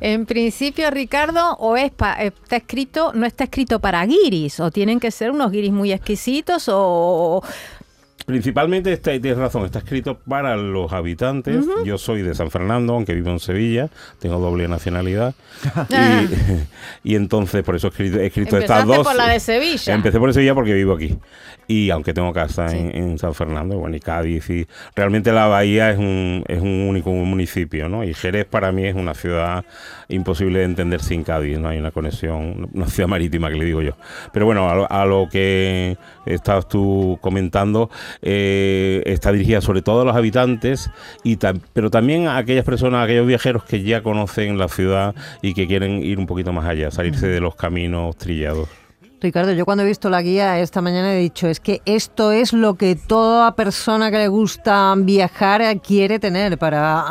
En 0.00 0.26
principio, 0.26 0.90
Ricardo, 0.90 1.54
o 1.58 1.76
es 1.76 1.90
pa- 1.92 2.14
está 2.14 2.56
escrito, 2.56 3.12
no 3.14 3.26
está 3.26 3.44
escrito 3.44 3.78
para 3.78 4.04
guiris, 4.04 4.58
o 4.60 4.70
tienen 4.70 4.98
que 5.00 5.10
ser 5.10 5.30
unos 5.30 5.50
guiris 5.52 5.72
muy 5.72 5.92
exquisitos, 5.92 6.68
o 6.72 7.42
Principalmente, 8.28 8.92
está, 8.92 9.12
tienes 9.12 9.38
razón, 9.38 9.64
está 9.64 9.78
escrito 9.78 10.18
para 10.18 10.54
los 10.54 10.92
habitantes. 10.92 11.64
Yo 11.82 11.96
soy 11.96 12.20
de 12.20 12.34
San 12.34 12.50
Fernando, 12.50 12.92
aunque 12.92 13.14
vivo 13.14 13.30
en 13.30 13.40
Sevilla, 13.40 13.88
tengo 14.18 14.38
doble 14.38 14.68
nacionalidad. 14.68 15.34
y, 15.88 17.12
y 17.12 17.14
entonces, 17.14 17.62
por 17.62 17.74
eso 17.74 17.86
he 17.86 17.90
escrito, 17.90 18.20
he 18.20 18.26
escrito 18.26 18.58
estas 18.58 18.86
dos. 18.86 18.98
por 18.98 19.16
la 19.16 19.30
de 19.30 19.40
Sevilla. 19.40 19.94
Empecé 19.94 20.18
por 20.18 20.34
Sevilla 20.34 20.54
porque 20.54 20.74
vivo 20.74 20.92
aquí. 20.92 21.16
Y 21.70 21.90
aunque 21.90 22.14
tengo 22.14 22.32
casa 22.32 22.74
en, 22.74 22.96
en 22.96 23.18
San 23.18 23.34
Fernando, 23.34 23.78
bueno, 23.78 23.94
y 23.94 24.00
Cádiz, 24.00 24.48
y 24.48 24.66
realmente 24.96 25.32
la 25.32 25.48
Bahía 25.48 25.90
es 25.90 25.98
un, 25.98 26.42
es 26.48 26.62
un 26.62 26.86
único 26.88 27.10
municipio, 27.10 27.90
¿no? 27.90 28.04
Y 28.04 28.14
Jerez 28.14 28.46
para 28.46 28.72
mí 28.72 28.86
es 28.86 28.94
una 28.94 29.12
ciudad 29.12 29.66
imposible 30.08 30.60
de 30.60 30.64
entender 30.64 31.02
sin 31.02 31.24
Cádiz, 31.24 31.58
no 31.58 31.68
hay 31.68 31.76
una 31.78 31.90
conexión, 31.90 32.70
una 32.72 32.86
ciudad 32.86 33.06
marítima 33.06 33.50
que 33.50 33.56
le 33.56 33.66
digo 33.66 33.82
yo. 33.82 33.92
Pero 34.32 34.46
bueno, 34.46 34.70
a 34.70 34.74
lo, 34.74 34.90
a 34.90 35.04
lo 35.04 35.28
que 35.30 35.98
estabas 36.24 36.68
tú 36.68 37.18
comentando, 37.20 37.90
eh, 38.22 39.02
está 39.04 39.30
dirigida 39.30 39.60
sobre 39.60 39.82
todo 39.82 40.00
a 40.00 40.04
los 40.06 40.16
habitantes, 40.16 40.90
y 41.22 41.36
tam- 41.36 41.60
pero 41.74 41.90
también 41.90 42.28
a 42.28 42.38
aquellas 42.38 42.64
personas, 42.64 43.00
a 43.00 43.02
aquellos 43.02 43.26
viajeros 43.26 43.64
que 43.64 43.82
ya 43.82 44.02
conocen 44.02 44.56
la 44.56 44.68
ciudad 44.68 45.14
y 45.42 45.52
que 45.52 45.66
quieren 45.66 46.02
ir 46.02 46.18
un 46.18 46.24
poquito 46.24 46.50
más 46.50 46.64
allá, 46.64 46.90
salirse 46.90 47.28
de 47.28 47.40
los 47.40 47.56
caminos 47.56 48.16
trillados. 48.16 48.70
Ricardo, 49.20 49.50
yo 49.50 49.64
cuando 49.64 49.82
he 49.82 49.86
visto 49.86 50.10
la 50.10 50.22
guía 50.22 50.60
esta 50.60 50.80
mañana 50.80 51.12
he 51.12 51.18
dicho, 51.18 51.48
es 51.48 51.58
que 51.58 51.82
esto 51.86 52.30
es 52.30 52.52
lo 52.52 52.74
que 52.74 52.94
toda 52.94 53.56
persona 53.56 54.12
que 54.12 54.18
le 54.18 54.28
gusta 54.28 54.94
viajar 54.96 55.80
quiere 55.80 56.20
tener 56.20 56.56
para 56.56 57.04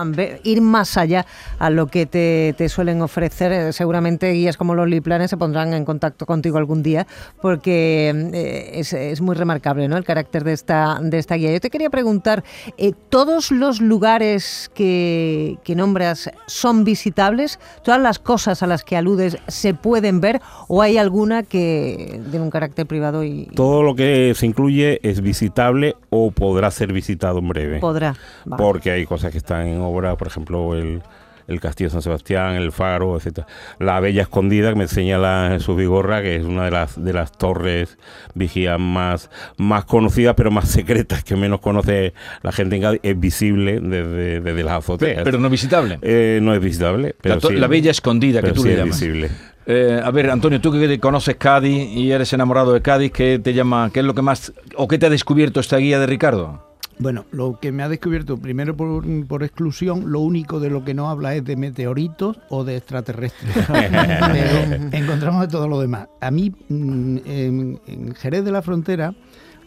ir 0.45 0.61
más 0.61 0.95
allá 0.95 1.25
a 1.59 1.69
lo 1.69 1.87
que 1.87 2.05
te, 2.05 2.55
te 2.57 2.69
suelen 2.69 3.01
ofrecer. 3.01 3.51
Eh, 3.51 3.73
Seguramente 3.73 4.31
guías 4.31 4.55
como 4.55 4.73
los 4.73 4.87
Liplanes 4.87 5.31
se 5.31 5.35
pondrán 5.35 5.73
en 5.73 5.83
contacto 5.83 6.25
contigo 6.25 6.57
algún 6.57 6.81
día 6.81 7.05
porque 7.41 8.13
eh, 8.33 8.71
es, 8.75 8.93
es 8.93 9.19
muy 9.19 9.35
remarcable 9.35 9.89
¿no? 9.89 9.97
el 9.97 10.05
carácter 10.05 10.45
de 10.45 10.53
esta, 10.53 10.99
de 11.01 11.17
esta 11.17 11.35
guía. 11.35 11.51
Yo 11.51 11.59
te 11.59 11.69
quería 11.69 11.89
preguntar, 11.89 12.45
eh, 12.77 12.93
¿todos 13.09 13.51
los 13.51 13.81
lugares 13.81 14.71
que, 14.73 15.57
que 15.65 15.75
nombras 15.75 16.31
son 16.45 16.85
visitables? 16.85 17.59
¿Todas 17.83 17.99
las 17.99 18.17
cosas 18.19 18.63
a 18.63 18.67
las 18.67 18.85
que 18.85 18.95
aludes 18.95 19.37
se 19.49 19.73
pueden 19.73 20.21
ver 20.21 20.41
o 20.69 20.81
hay 20.81 20.97
alguna 20.97 21.43
que 21.43 21.96
tiene 21.97 22.41
un 22.41 22.49
carácter 22.49 22.85
privado 22.85 23.23
y 23.23 23.37
y 23.37 23.45
Todo 23.45 23.83
lo 23.83 23.95
que 23.95 24.33
se 24.35 24.45
incluye 24.45 24.99
es 25.03 25.21
visitable 25.21 25.95
o 26.09 26.31
podrá 26.31 26.71
ser 26.71 26.93
visitado 26.93 27.39
en 27.39 27.47
breve. 27.49 27.79
podrá? 27.79 28.15
Vale. 28.45 28.61
Porque 28.61 28.91
hay 28.91 29.05
cosas 29.05 29.31
que 29.31 29.37
están 29.37 29.67
en 29.67 29.81
obra, 29.81 30.15
por 30.15 30.27
ejemplo, 30.27 30.75
el, 30.75 31.01
el 31.47 31.59
Castillo 31.59 31.87
de 31.87 31.93
San 31.93 32.01
Sebastián, 32.01 32.55
el 32.55 32.71
Faro, 32.71 33.15
etcétera. 33.17 33.47
La 33.79 33.99
Bella 33.99 34.23
Escondida, 34.23 34.69
que 34.69 34.75
me 34.75 34.87
señala 34.87 35.49
Jesús 35.53 35.77
Vigorra, 35.77 36.21
que 36.21 36.35
es 36.35 36.43
una 36.45 36.65
de 36.65 36.71
las, 36.71 37.03
de 37.03 37.13
las 37.13 37.31
torres 37.31 37.97
vigías 38.33 38.79
más, 38.79 39.29
más 39.57 39.85
conocidas, 39.85 40.33
pero 40.35 40.51
más 40.51 40.67
secretas, 40.69 41.23
que 41.23 41.35
menos 41.35 41.59
conoce 41.61 42.13
la 42.41 42.51
gente 42.51 42.75
en 42.75 42.81
Cádiz, 42.81 42.99
es 43.03 43.19
visible 43.19 43.79
desde, 43.79 44.41
desde 44.41 44.63
las 44.63 44.73
azoteas. 44.79 45.23
Pero 45.23 45.39
no 45.39 45.49
visitable. 45.49 45.99
Eh, 46.01 46.39
no 46.41 46.53
es 46.53 46.59
visitable, 46.61 47.15
pero 47.21 47.35
la, 47.35 47.41
to- 47.41 47.47
sí- 47.49 47.55
la 47.55 47.67
bella 47.67 47.91
escondida 47.91 48.41
que 48.41 48.51
tú 48.51 48.61
sí 48.63 48.67
le 48.67 48.73
es 48.73 48.79
llamas. 48.79 48.99
visible. 48.99 49.29
Eh, 49.69 49.99
a 50.01 50.11
ver, 50.11 50.29
Antonio, 50.29 50.61
tú 50.61 50.71
que 50.71 50.99
conoces 50.99 51.35
Cádiz 51.35 51.89
y 51.91 52.11
eres 52.11 52.31
enamorado 52.31 52.71
de 52.73 52.81
Cádiz, 52.81 53.11
¿qué 53.11 53.37
te 53.37 53.53
llama, 53.53 53.89
qué 53.93 53.99
es 53.99 54.05
lo 54.05 54.13
que 54.15 54.21
más, 54.21 54.53
o 54.75 54.87
qué 54.87 54.97
te 54.97 55.07
ha 55.07 55.09
descubierto 55.09 55.59
esta 55.59 55.77
guía 55.77 55.99
de 55.99 56.07
Ricardo? 56.07 56.66
Bueno, 56.99 57.25
lo 57.31 57.59
que 57.59 57.71
me 57.71 57.83
ha 57.83 57.89
descubierto, 57.89 58.37
primero 58.37 58.75
por, 58.75 59.05
por 59.27 59.43
exclusión, 59.43 60.11
lo 60.11 60.19
único 60.21 60.59
de 60.59 60.69
lo 60.69 60.83
que 60.83 60.95
no 60.95 61.09
habla 61.09 61.35
es 61.35 61.45
de 61.45 61.55
meteoritos 61.55 62.39
o 62.49 62.63
de 62.63 62.77
extraterrestres. 62.77 63.53
Pero 63.67 64.89
encontramos 64.91 65.41
de 65.41 65.47
todo 65.47 65.67
lo 65.67 65.79
demás. 65.79 66.07
A 66.21 66.31
mí, 66.31 66.51
mm, 66.69 67.17
en, 67.25 67.79
en 67.85 68.15
Jerez 68.15 68.43
de 68.43 68.51
la 68.51 68.63
Frontera, 68.63 69.13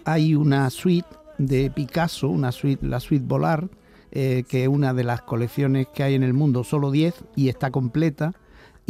hay 0.05 0.35
una 0.35 0.69
suite 0.71 1.09
de 1.39 1.71
Picasso, 1.71 2.29
una 2.29 2.53
suite, 2.53 2.85
la 2.87 3.01
suite 3.01 3.25
Volar, 3.27 3.69
eh, 4.13 4.45
que 4.49 4.63
es 4.65 4.69
una 4.69 4.93
de 4.93 5.05
las 5.05 5.23
colecciones 5.23 5.87
que 5.95 6.03
hay 6.03 6.15
en 6.15 6.23
el 6.23 6.35
mundo, 6.35 6.65
solo 6.65 6.91
10, 6.91 7.15
y 7.37 7.49
está 7.49 7.71
completa. 7.71 8.33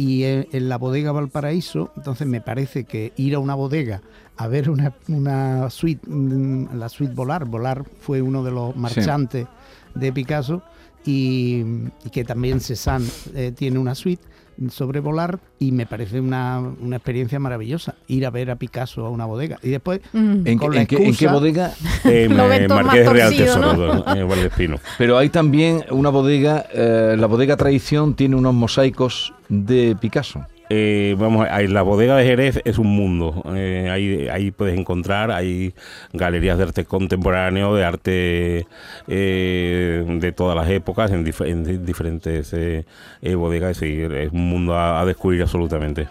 Y 0.01 0.23
en, 0.23 0.47
en 0.51 0.67
la 0.67 0.79
bodega 0.79 1.11
Valparaíso, 1.11 1.91
entonces 1.95 2.25
me 2.25 2.41
parece 2.41 2.85
que 2.85 3.13
ir 3.17 3.35
a 3.35 3.39
una 3.39 3.53
bodega 3.53 4.01
a 4.37 4.47
ver 4.47 4.71
una, 4.71 4.95
una 5.07 5.69
suite, 5.69 6.01
mm, 6.09 6.75
la 6.75 6.89
suite 6.89 7.13
Volar, 7.13 7.45
Volar 7.45 7.83
fue 7.99 8.23
uno 8.23 8.43
de 8.43 8.49
los 8.49 8.75
marchantes 8.75 9.45
de 9.93 10.11
Picasso, 10.11 10.63
y, 11.05 11.63
y 12.03 12.09
que 12.11 12.23
también 12.23 12.59
Cézanne 12.59 13.07
eh, 13.35 13.51
tiene 13.55 13.77
una 13.77 13.93
suite 13.93 14.23
sobre 14.69 14.99
volar 14.99 15.39
y 15.59 15.71
me 15.71 15.85
parece 15.85 16.19
una, 16.19 16.59
una 16.59 16.97
experiencia 16.97 17.39
maravillosa 17.39 17.95
ir 18.07 18.25
a 18.25 18.29
ver 18.29 18.51
a 18.51 18.55
Picasso 18.57 19.05
a 19.05 19.09
una 19.09 19.25
bodega 19.25 19.57
y 19.63 19.69
después 19.69 20.01
Mm. 20.13 20.45
¿En, 20.47 20.57
Con 20.57 20.71
qué- 20.71 20.75
la 20.75 20.81
en 21.03 21.09
en 21.09 21.15
qué 21.15 21.27
bodega? 21.27 21.71
En 22.03 22.31
eh, 22.39 22.67
Marqués 22.67 23.09
Real 23.09 23.35
Tesoro, 23.35 24.07
en 24.11 24.17
el 24.17 24.25
Valdespino. 24.25 24.77
Pero 24.97 25.17
hay 25.17 25.29
también 25.29 25.83
una 25.91 26.09
bodega, 26.09 26.65
eh, 26.73 27.15
la 27.17 27.27
bodega 27.27 27.55
Tradición 27.57 28.13
tiene 28.15 28.35
unos 28.35 28.53
mosaicos 28.53 29.33
de 29.49 29.95
Picasso. 29.99 30.45
Eh, 30.73 31.15
vamos, 31.19 31.45
ahí, 31.51 31.67
la 31.67 31.81
bodega 31.81 32.15
de 32.15 32.23
Jerez 32.23 32.61
es 32.63 32.77
un 32.77 32.87
mundo. 32.87 33.43
Eh, 33.57 33.89
ahí, 34.31 34.51
puedes 34.51 34.79
encontrar, 34.79 35.29
hay 35.29 35.73
galerías 36.13 36.57
de 36.57 36.63
arte 36.63 36.85
contemporáneo, 36.85 37.75
de 37.75 37.83
arte 37.83 38.67
eh, 39.07 40.05
de 40.07 40.31
todas 40.31 40.55
las 40.55 40.69
épocas, 40.69 41.11
en, 41.11 41.25
dif- 41.25 41.45
en 41.45 41.65
di- 41.65 41.77
diferentes 41.77 42.53
eh, 42.53 42.85
eh, 43.21 43.35
bodegas. 43.35 43.81
Es 43.81 44.31
un 44.31 44.49
mundo 44.49 44.73
a, 44.75 45.01
a 45.01 45.05
descubrir 45.05 45.41
absolutamente. 45.41 46.07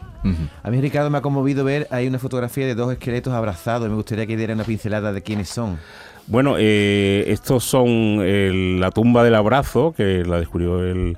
A 0.62 0.70
mí, 0.70 0.78
Ricardo, 0.82 1.08
me 1.08 1.16
ha 1.16 1.22
conmovido 1.22 1.64
ver, 1.64 1.86
hay 1.90 2.06
una 2.06 2.18
fotografía 2.18 2.66
de 2.66 2.74
dos 2.74 2.92
esqueletos 2.92 3.32
abrazados. 3.32 3.88
Me 3.88 3.94
gustaría 3.94 4.26
que 4.26 4.36
diera 4.36 4.52
una 4.52 4.64
pincelada 4.64 5.12
de 5.14 5.22
quiénes 5.22 5.48
son. 5.48 5.78
Bueno, 6.26 6.54
eh, 6.58 7.24
estos 7.28 7.64
son 7.64 7.88
el- 8.22 8.78
la 8.80 8.90
tumba 8.92 9.24
del 9.24 9.34
abrazo, 9.34 9.92
que 9.96 10.24
la 10.24 10.38
descubrió 10.38 10.84
el, 10.84 11.16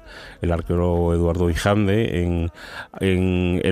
arqueólogo 0.50 1.12
Eduardo 1.14 1.48
Dijande 1.48 2.22
en, 2.22 2.50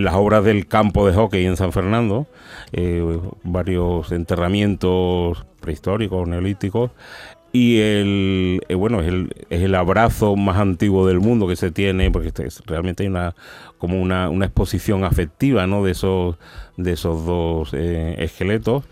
las 0.05 0.15
obras 0.15 0.45
del 0.45 0.67
campo 0.67 1.07
de 1.07 1.15
hockey 1.15 1.45
en 1.47 1.57
San 1.57 1.73
Fernando. 1.73 2.27
eh, 2.73 3.19
varios 3.43 4.13
enterramientos 4.13 5.45
prehistóricos, 5.61 6.29
neolíticos. 6.29 6.91
Y 7.53 7.79
el, 7.81 8.61
eh, 8.69 8.75
bueno, 8.77 9.01
es 9.01 9.09
el, 9.09 9.31
es 9.51 9.63
el 9.63 9.75
abrazo 9.75 10.37
más 10.37 10.57
antiguo 10.59 11.07
del 11.07 11.19
mundo 11.21 11.49
que 11.49 11.57
se 11.57 11.71
tiene, 11.73 12.11
porque 12.13 12.29
este 12.29 12.47
es- 12.47 12.63
realmente 12.67 13.03
hay 13.03 13.09
una 13.09 13.35
como 13.79 14.01
una, 14.01 14.29
exposición 14.45 15.05
afectiva 15.05 15.67
¿no? 15.67 15.83
de, 15.85 15.93
esos, 15.93 16.37
de 16.77 16.93
esos 16.93 17.25
dos 17.27 17.71
eh, 17.75 18.15
esqueletos 18.19 18.85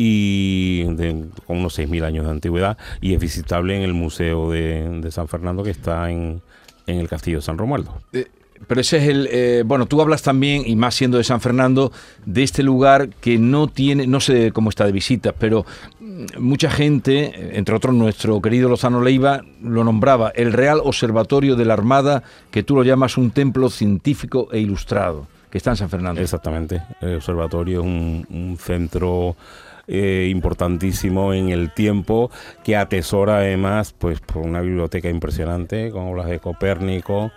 y 0.00 0.84
de, 0.94 1.24
con 1.44 1.58
unos 1.58 1.76
6.000 1.76 2.04
años 2.04 2.24
de 2.24 2.30
antigüedad 2.30 2.78
y 3.00 3.14
es 3.14 3.20
visitable 3.20 3.76
en 3.76 3.82
el 3.82 3.94
Museo 3.94 4.48
de, 4.48 5.00
de 5.00 5.10
San 5.10 5.26
Fernando 5.26 5.64
que 5.64 5.70
está 5.70 6.08
en, 6.08 6.40
en 6.86 6.98
el 7.00 7.08
Castillo 7.08 7.38
de 7.38 7.42
San 7.42 7.58
Romualdo. 7.58 8.00
Eh, 8.12 8.26
Pero 8.68 8.80
ese 8.80 8.98
es 8.98 9.08
el. 9.08 9.28
eh, 9.30 9.64
bueno, 9.66 9.86
tú 9.86 10.00
hablas 10.00 10.22
también, 10.22 10.62
y 10.64 10.76
más 10.76 10.94
siendo 10.94 11.18
de 11.18 11.24
San 11.24 11.40
Fernando, 11.40 11.90
de 12.24 12.44
este 12.44 12.62
lugar 12.62 13.08
que 13.20 13.38
no 13.38 13.66
tiene. 13.66 14.06
No 14.06 14.20
sé 14.20 14.52
cómo 14.52 14.70
está 14.70 14.86
de 14.86 14.92
visitas, 14.92 15.34
pero 15.36 15.66
mm, 15.98 16.24
mucha 16.38 16.70
gente, 16.70 17.56
entre 17.58 17.74
otros 17.74 17.92
nuestro 17.92 18.40
querido 18.40 18.68
Lozano 18.68 19.00
Leiva, 19.02 19.42
lo 19.62 19.82
nombraba 19.82 20.30
el 20.30 20.52
Real 20.52 20.80
Observatorio 20.84 21.56
de 21.56 21.64
la 21.64 21.74
Armada, 21.74 22.22
que 22.52 22.62
tú 22.62 22.76
lo 22.76 22.84
llamas 22.84 23.16
un 23.16 23.32
templo 23.32 23.68
científico 23.68 24.48
e 24.52 24.60
ilustrado, 24.60 25.26
que 25.50 25.58
está 25.58 25.70
en 25.70 25.76
San 25.76 25.90
Fernando. 25.90 26.20
Exactamente. 26.20 26.82
El 27.00 27.16
observatorio 27.16 27.80
es 27.80 27.86
un, 27.86 28.26
un 28.30 28.56
centro 28.58 29.36
eh, 29.88 30.28
importantísimo 30.30 31.32
en 31.34 31.48
el 31.48 31.72
tiempo 31.72 32.30
que 32.62 32.76
atesora 32.76 33.38
además 33.38 33.94
pues 33.96 34.20
por 34.20 34.42
una 34.42 34.60
biblioteca 34.60 35.08
impresionante 35.08 35.90
con 35.90 36.06
obras 36.08 36.28
de 36.28 36.38
Copérnico 36.38 37.32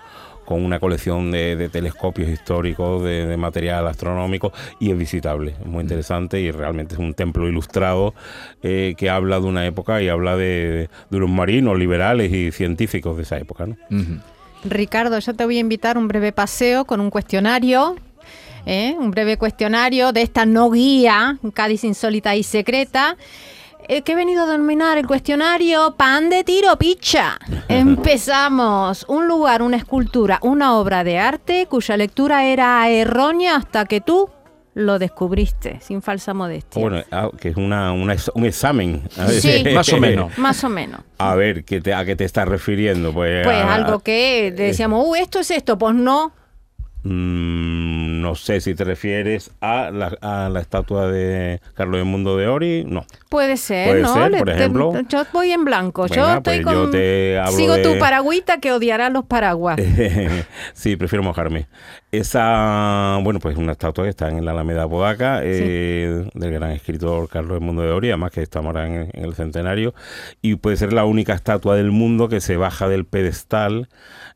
con 0.46 0.66
una 0.66 0.80
colección 0.80 1.32
de, 1.32 1.70
telescopios 1.72 2.28
históricos, 2.28 3.04
de, 3.04 3.38
material 3.38 3.88
astronómico 3.88 4.52
y 4.80 4.92
es 4.92 4.98
visitable, 4.98 5.56
es 5.62 5.66
muy 5.66 5.82
interesante 5.82 6.42
y 6.42 6.52
realmente 6.52 6.96
es 6.96 7.00
un 7.00 7.14
templo 7.14 7.48
ilustrado 7.48 8.14
eh, 8.62 8.96
que 8.98 9.10
habla 9.10 9.40
de 9.40 9.46
una 9.46 9.66
época 9.66 10.02
y 10.02 10.10
habla 10.10 10.36
de, 10.36 10.90
de 11.10 11.18
unos 11.18 11.30
marinos 11.30 11.80
liberales 11.80 12.34
y 12.34 12.52
científicos 12.52 13.16
de 13.16 13.24
esa 13.24 13.38
época. 13.38 13.66
¿no? 13.66 13.78
Ricardo, 14.66 15.18
yo 15.20 15.34
te 15.34 15.46
voy 15.46 15.56
a 15.58 15.62
invitar 15.62 15.98
un 15.98 16.10
breve 16.10 16.34
paseo 16.34 16.84
con 16.84 17.00
un 17.00 17.10
cuestionario. 17.10 17.96
¿Eh? 18.66 18.96
Un 19.00 19.12
breve 19.12 19.38
cuestionario 19.38 20.12
de 20.12 20.22
esta 20.22 20.46
no 20.46 20.70
guía, 20.72 21.38
Cádiz 21.54 21.84
insólita 21.84 22.36
y 22.36 22.44
secreta. 22.44 23.18
eh, 23.88 24.04
que 24.04 24.12
he 24.12 24.16
venido 24.16 24.44
a 24.44 24.46
denominar 24.46 24.98
el 24.98 25.08
cuestionario 25.08 25.96
pan 25.98 26.30
de 26.30 26.44
tiro 26.44 26.78
picha. 26.78 27.38
Empezamos. 27.68 29.06
Un 29.08 29.28
lugar, 29.28 29.62
una 29.62 29.78
escultura, 29.78 30.40
una 30.44 30.78
obra 30.78 31.04
de 31.04 31.18
arte 31.18 31.66
cuya 31.70 31.98
lectura 31.98 32.46
era 32.46 32.88
errónea 32.90 33.56
hasta 33.56 33.86
que 33.86 34.00
tú 34.02 34.30
lo 34.74 35.00
descubriste, 35.00 35.80
sin 35.82 36.02
falsa 36.02 36.34
modestia. 36.34 36.82
Bueno, 36.82 37.04
ah, 37.12 37.30
que 37.38 37.50
es 37.50 37.58
una, 37.58 37.92
un 37.92 38.10
examen. 38.46 39.02
A 39.18 39.26
ver, 39.26 39.42
Sí. 39.42 39.64
Más 39.74 39.92
o 39.92 39.98
menos. 39.98 40.38
Más 40.38 40.64
o 40.64 40.70
menos. 40.70 41.02
A 41.18 41.36
ver, 41.36 41.66
¿qué 41.66 41.82
te, 41.82 41.94
¿a 41.94 42.06
qué 42.06 42.16
te 42.16 42.24
estás 42.24 42.48
refiriendo? 42.48 43.12
Pues, 43.14 43.44
Pues 43.46 43.58
a- 43.58 43.74
algo 43.74 44.00
que 44.00 44.54
decíamos, 44.56 45.06
uh, 45.08 45.16
esto 45.16 45.40
es 45.40 45.52
esto, 45.52 45.78
pues 45.78 45.96
no. 45.96 46.32
Mm, 47.04 48.22
no 48.22 48.36
sé 48.36 48.62
si 48.62 48.76
te 48.76 48.84
refieres 48.84 49.52
a 49.60 49.90
la, 49.92 50.16
a 50.22 50.50
la 50.50 50.60
estatua 50.60 51.08
de 51.08 51.60
Carlos 51.74 51.98
del 51.98 52.06
Mundo 52.06 52.38
de 52.38 52.48
Ori. 52.48 52.84
No. 52.88 53.06
Puede 53.30 53.58
ser, 53.58 53.88
Puede 53.90 54.02
¿no? 54.04 54.14
ser, 54.14 54.32
por 54.38 54.48
te- 54.48 54.54
ejemplo. 54.56 54.94
yo 55.10 55.24
voy 55.34 55.52
en 55.52 55.66
blanco. 55.66 56.08
yo 56.08 56.28
estoy 56.36 56.62
pues 56.64 56.76
yo 56.76 56.90
con. 56.92 56.96
hablo 57.40 57.58
Sigo 57.58 57.74
de- 57.76 57.84
tu 57.84 57.98
paragüita 58.00 58.60
que 58.60 58.72
odiará 58.72 59.10
los 59.10 59.26
paraguas. 59.26 59.80
sí, 60.74 60.96
prefiero 60.96 61.24
mojarme. 61.24 61.68
Esa, 62.12 63.20
bueno, 63.24 63.40
pues 63.40 63.56
una 63.56 63.72
estatua 63.72 64.04
que 64.04 64.10
está 64.10 64.28
en 64.30 64.44
la 64.44 64.52
Alameda 64.52 64.86
Podaca, 64.88 65.40
eh, 65.44 66.28
del 66.34 66.52
gran 66.52 66.72
escritor 66.72 67.30
Carlos 67.30 67.54
del 67.54 67.62
Mundo 67.62 67.84
de 67.84 67.92
Ori, 67.92 68.10
además 68.10 68.32
que 68.32 68.42
estamos 68.42 68.68
ahora 68.76 68.86
en, 68.86 69.10
en 69.14 69.24
el 69.26 69.34
centenario, 69.34 69.94
y 70.42 70.56
puede 70.56 70.76
ser 70.76 70.92
la 70.92 71.06
única 71.06 71.34
estatua 71.34 71.78
del 71.78 71.92
mundo 71.92 72.28
que 72.28 72.42
se 72.42 72.58
baja 72.58 72.90
del 72.90 73.06
pedestal 73.06 73.88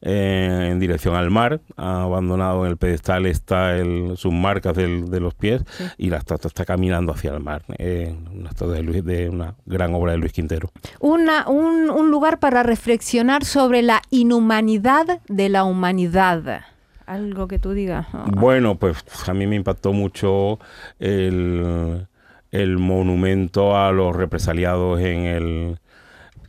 eh, 0.02 0.70
en 0.72 0.80
dirección 0.80 1.16
al 1.16 1.32
mar. 1.32 1.60
Ha 1.76 2.04
abandonado 2.04 2.64
en 2.66 2.72
el 2.72 2.78
pedestal 2.78 3.26
está 3.26 3.76
el, 3.76 4.14
sus 4.16 4.32
marcas 4.32 4.74
del- 4.76 5.10
de 5.10 5.20
los 5.20 5.34
pies 5.34 5.62
y 5.98 6.10
la 6.10 6.18
estatua 6.18 6.48
está 6.48 6.64
caminando 6.64 7.12
hacia 7.12 7.32
el 7.32 7.42
mar. 7.42 7.64
Eh, 7.78 8.16
una 8.34 8.52
estatua 8.52 8.74
de, 8.76 8.84
Luis- 8.84 9.04
de 9.04 9.28
una 9.30 9.56
gran 9.66 9.94
obra 9.94 10.14
de 10.14 10.18
Luis 10.20 10.32
Quintero. 10.32 10.72
Una, 11.02 11.48
un, 11.50 11.90
un 11.90 12.10
lugar 12.10 12.40
para 12.40 12.64
reflexionar 12.64 13.44
sobre 13.44 13.82
la 13.82 14.02
inhumanidad 14.12 15.20
de 15.28 15.50
la 15.50 15.66
humanidad. 15.66 16.62
Algo 17.06 17.48
que 17.48 17.60
tú 17.60 17.72
digas. 17.72 18.08
ah, 18.14 18.26
Bueno, 18.28 18.76
pues 18.76 19.04
a 19.28 19.34
mí 19.34 19.48
me 19.48 19.56
impactó 19.56 19.94
mucho 19.94 20.60
el, 21.00 22.08
el 22.52 22.78
monumento 22.78 23.78
a 23.78 23.92
los 23.92 24.16
represaliados 24.16 25.00
en 25.02 25.20
el 25.26 25.78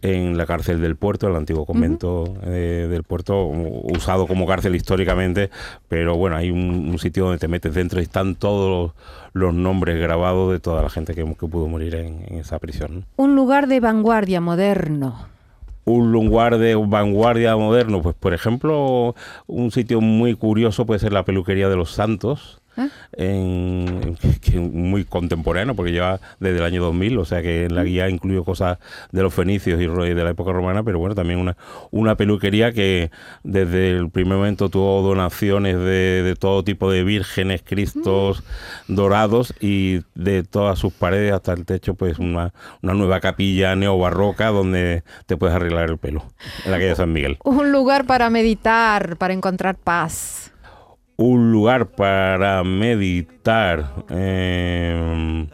en 0.03 0.37
la 0.37 0.47
cárcel 0.47 0.81
del 0.81 0.95
puerto, 0.95 1.27
el 1.27 1.35
antiguo 1.35 1.65
convento 1.67 2.35
eh, 2.45 2.87
del 2.89 3.03
puerto, 3.03 3.47
usado 3.47 4.29
como 4.29 4.47
cárcel 4.47 4.77
históricamente, 4.77 5.51
pero 5.89 6.17
bueno, 6.17 6.37
hay 6.37 6.51
un, 6.51 6.61
un 6.91 6.99
sitio 6.99 7.25
donde 7.25 7.39
te 7.39 7.49
metes 7.49 7.75
dentro 7.75 7.99
y 7.99 8.05
están 8.05 8.37
todos 8.37 8.93
los, 9.33 9.43
los 9.43 9.55
nombres 9.55 9.99
grabados 9.99 10.53
de 10.53 10.61
toda 10.61 10.83
la 10.83 10.91
gente 10.91 11.15
que, 11.15 11.25
que 11.25 11.47
pudo 11.49 11.67
morir 11.67 11.97
en, 11.97 12.25
en 12.29 12.39
esa 12.39 12.59
prisión. 12.61 13.05
Un 13.17 13.35
lugar 13.35 13.67
de 13.67 13.81
vanguardia 13.81 14.41
moderno. 14.41 15.27
Un 15.87 16.13
lugar 16.13 16.59
de 16.59 16.75
vanguardia 16.75 17.57
moderno, 17.57 18.03
pues 18.03 18.17
por 18.17 18.35
ejemplo, 18.35 19.15
un 19.47 19.71
sitio 19.71 20.01
muy 20.01 20.35
curioso 20.35 20.85
puede 20.85 21.01
ser 21.01 21.13
la 21.13 21.25
peluquería 21.25 21.69
de 21.69 21.77
los 21.77 21.93
Santos, 21.93 22.61
¿Eh? 22.77 22.89
en- 23.17 24.17
que- 24.41 24.59
muy 24.59 25.05
contemporáneo, 25.05 25.75
porque 25.75 25.93
lleva 25.93 26.21
desde 26.41 26.59
el 26.59 26.65
año 26.65 26.83
2000, 26.83 27.19
o 27.19 27.25
sea 27.25 27.43
que 27.43 27.65
en 27.65 27.75
la 27.75 27.85
guía 27.85 28.09
incluyo 28.09 28.45
cosas 28.45 28.79
de 29.13 29.23
los 29.23 29.33
fenicios 29.35 29.81
y 29.81 29.87
de 29.87 30.25
la 30.25 30.31
época 30.31 30.53
romana, 30.53 30.83
pero 30.83 30.99
bueno, 30.99 31.15
también 31.15 31.39
una, 31.39 31.57
una 31.91 32.17
peluquería 32.17 32.73
que 32.73 33.11
desde 33.43 33.91
el 33.91 34.11
primer 34.11 34.37
momento 34.39 34.69
tuvo 34.69 35.03
donaciones 35.03 35.77
de, 35.77 36.23
de 36.23 36.37
todo 36.37 36.63
tipo 36.65 36.91
de 36.91 37.05
vírgenes, 37.05 37.63
cristos 37.65 38.43
dorados 38.89 39.55
y 39.61 40.01
de 40.15 40.43
todas 40.43 40.79
sus 40.79 40.93
paredes 40.93 41.33
hasta 41.33 41.53
el 41.53 41.65
techo, 41.65 41.95
pues 41.95 42.19
una, 42.19 42.53
una 42.83 42.95
nueva 42.95 43.21
capilla 43.21 43.75
neobarroca 43.77 44.49
donde 44.49 45.03
te 45.27 45.37
puedes 45.37 45.55
arreglar 45.57 45.91
el 45.91 45.99
pelo, 45.99 46.25
en 46.65 46.71
la 46.71 46.79
calle 46.79 46.95
San 46.95 47.13
Miguel. 47.13 47.39
Un 47.45 47.73
lugar 47.73 48.07
para 48.07 48.31
meditar, 48.31 49.17
para 49.17 49.35
encontrar 49.35 49.77
paz. 49.77 50.46
Un 51.17 51.51
lugar 51.53 51.87
para 51.87 52.63
meditar. 52.65 53.87
eh, 54.11 55.47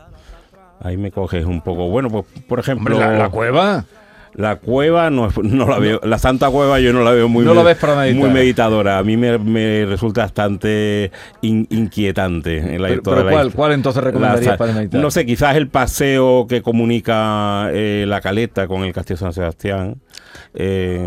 ahí 0.80 0.96
me 0.96 1.10
coges 1.12 1.44
un 1.44 1.60
poco. 1.60 1.88
Bueno, 1.88 2.10
pues 2.10 2.24
por 2.48 2.58
ejemplo. 2.58 2.96
Hombre, 2.96 3.10
la, 3.12 3.22
la 3.24 3.28
cueva. 3.28 3.84
La 4.34 4.56
cueva 4.56 5.10
no, 5.10 5.28
no 5.42 5.66
la 5.68 5.78
veo, 5.78 6.00
la 6.04 6.18
Santa 6.18 6.48
Cueva 6.50 6.80
yo 6.80 6.92
no 6.94 7.02
la 7.04 7.10
veo 7.10 7.28
muy, 7.28 7.44
No 7.44 7.52
la 7.52 7.62
ves 7.62 7.76
para 7.76 7.94
meditar. 7.96 8.18
muy 8.20 8.30
meditadora. 8.30 8.98
A 8.98 9.02
mí 9.04 9.16
me, 9.16 9.36
me 9.38 9.84
resulta 9.84 10.22
bastante 10.22 11.10
in- 11.42 11.66
inquietante. 11.70 12.56
en 12.58 12.80
la- 12.80 12.88
Pero, 12.88 13.02
pero 13.02 13.24
la 13.24 13.30
¿cuál, 13.30 13.48
hist- 13.50 13.54
¿cuál 13.54 13.72
entonces 13.72 14.02
recomendarías 14.02 14.46
la- 14.52 14.56
para 14.56 14.72
meditar? 14.72 15.00
No 15.00 15.10
sé, 15.10 15.26
quizás 15.26 15.56
el 15.56 15.68
paseo 15.68 16.46
que 16.48 16.62
comunica 16.62 17.68
eh, 17.72 18.04
la 18.08 18.20
Caleta 18.22 18.66
con 18.66 18.84
el 18.84 18.92
Castillo 18.92 19.18
San 19.18 19.32
Sebastián. 19.34 19.96
eh, 20.54 21.06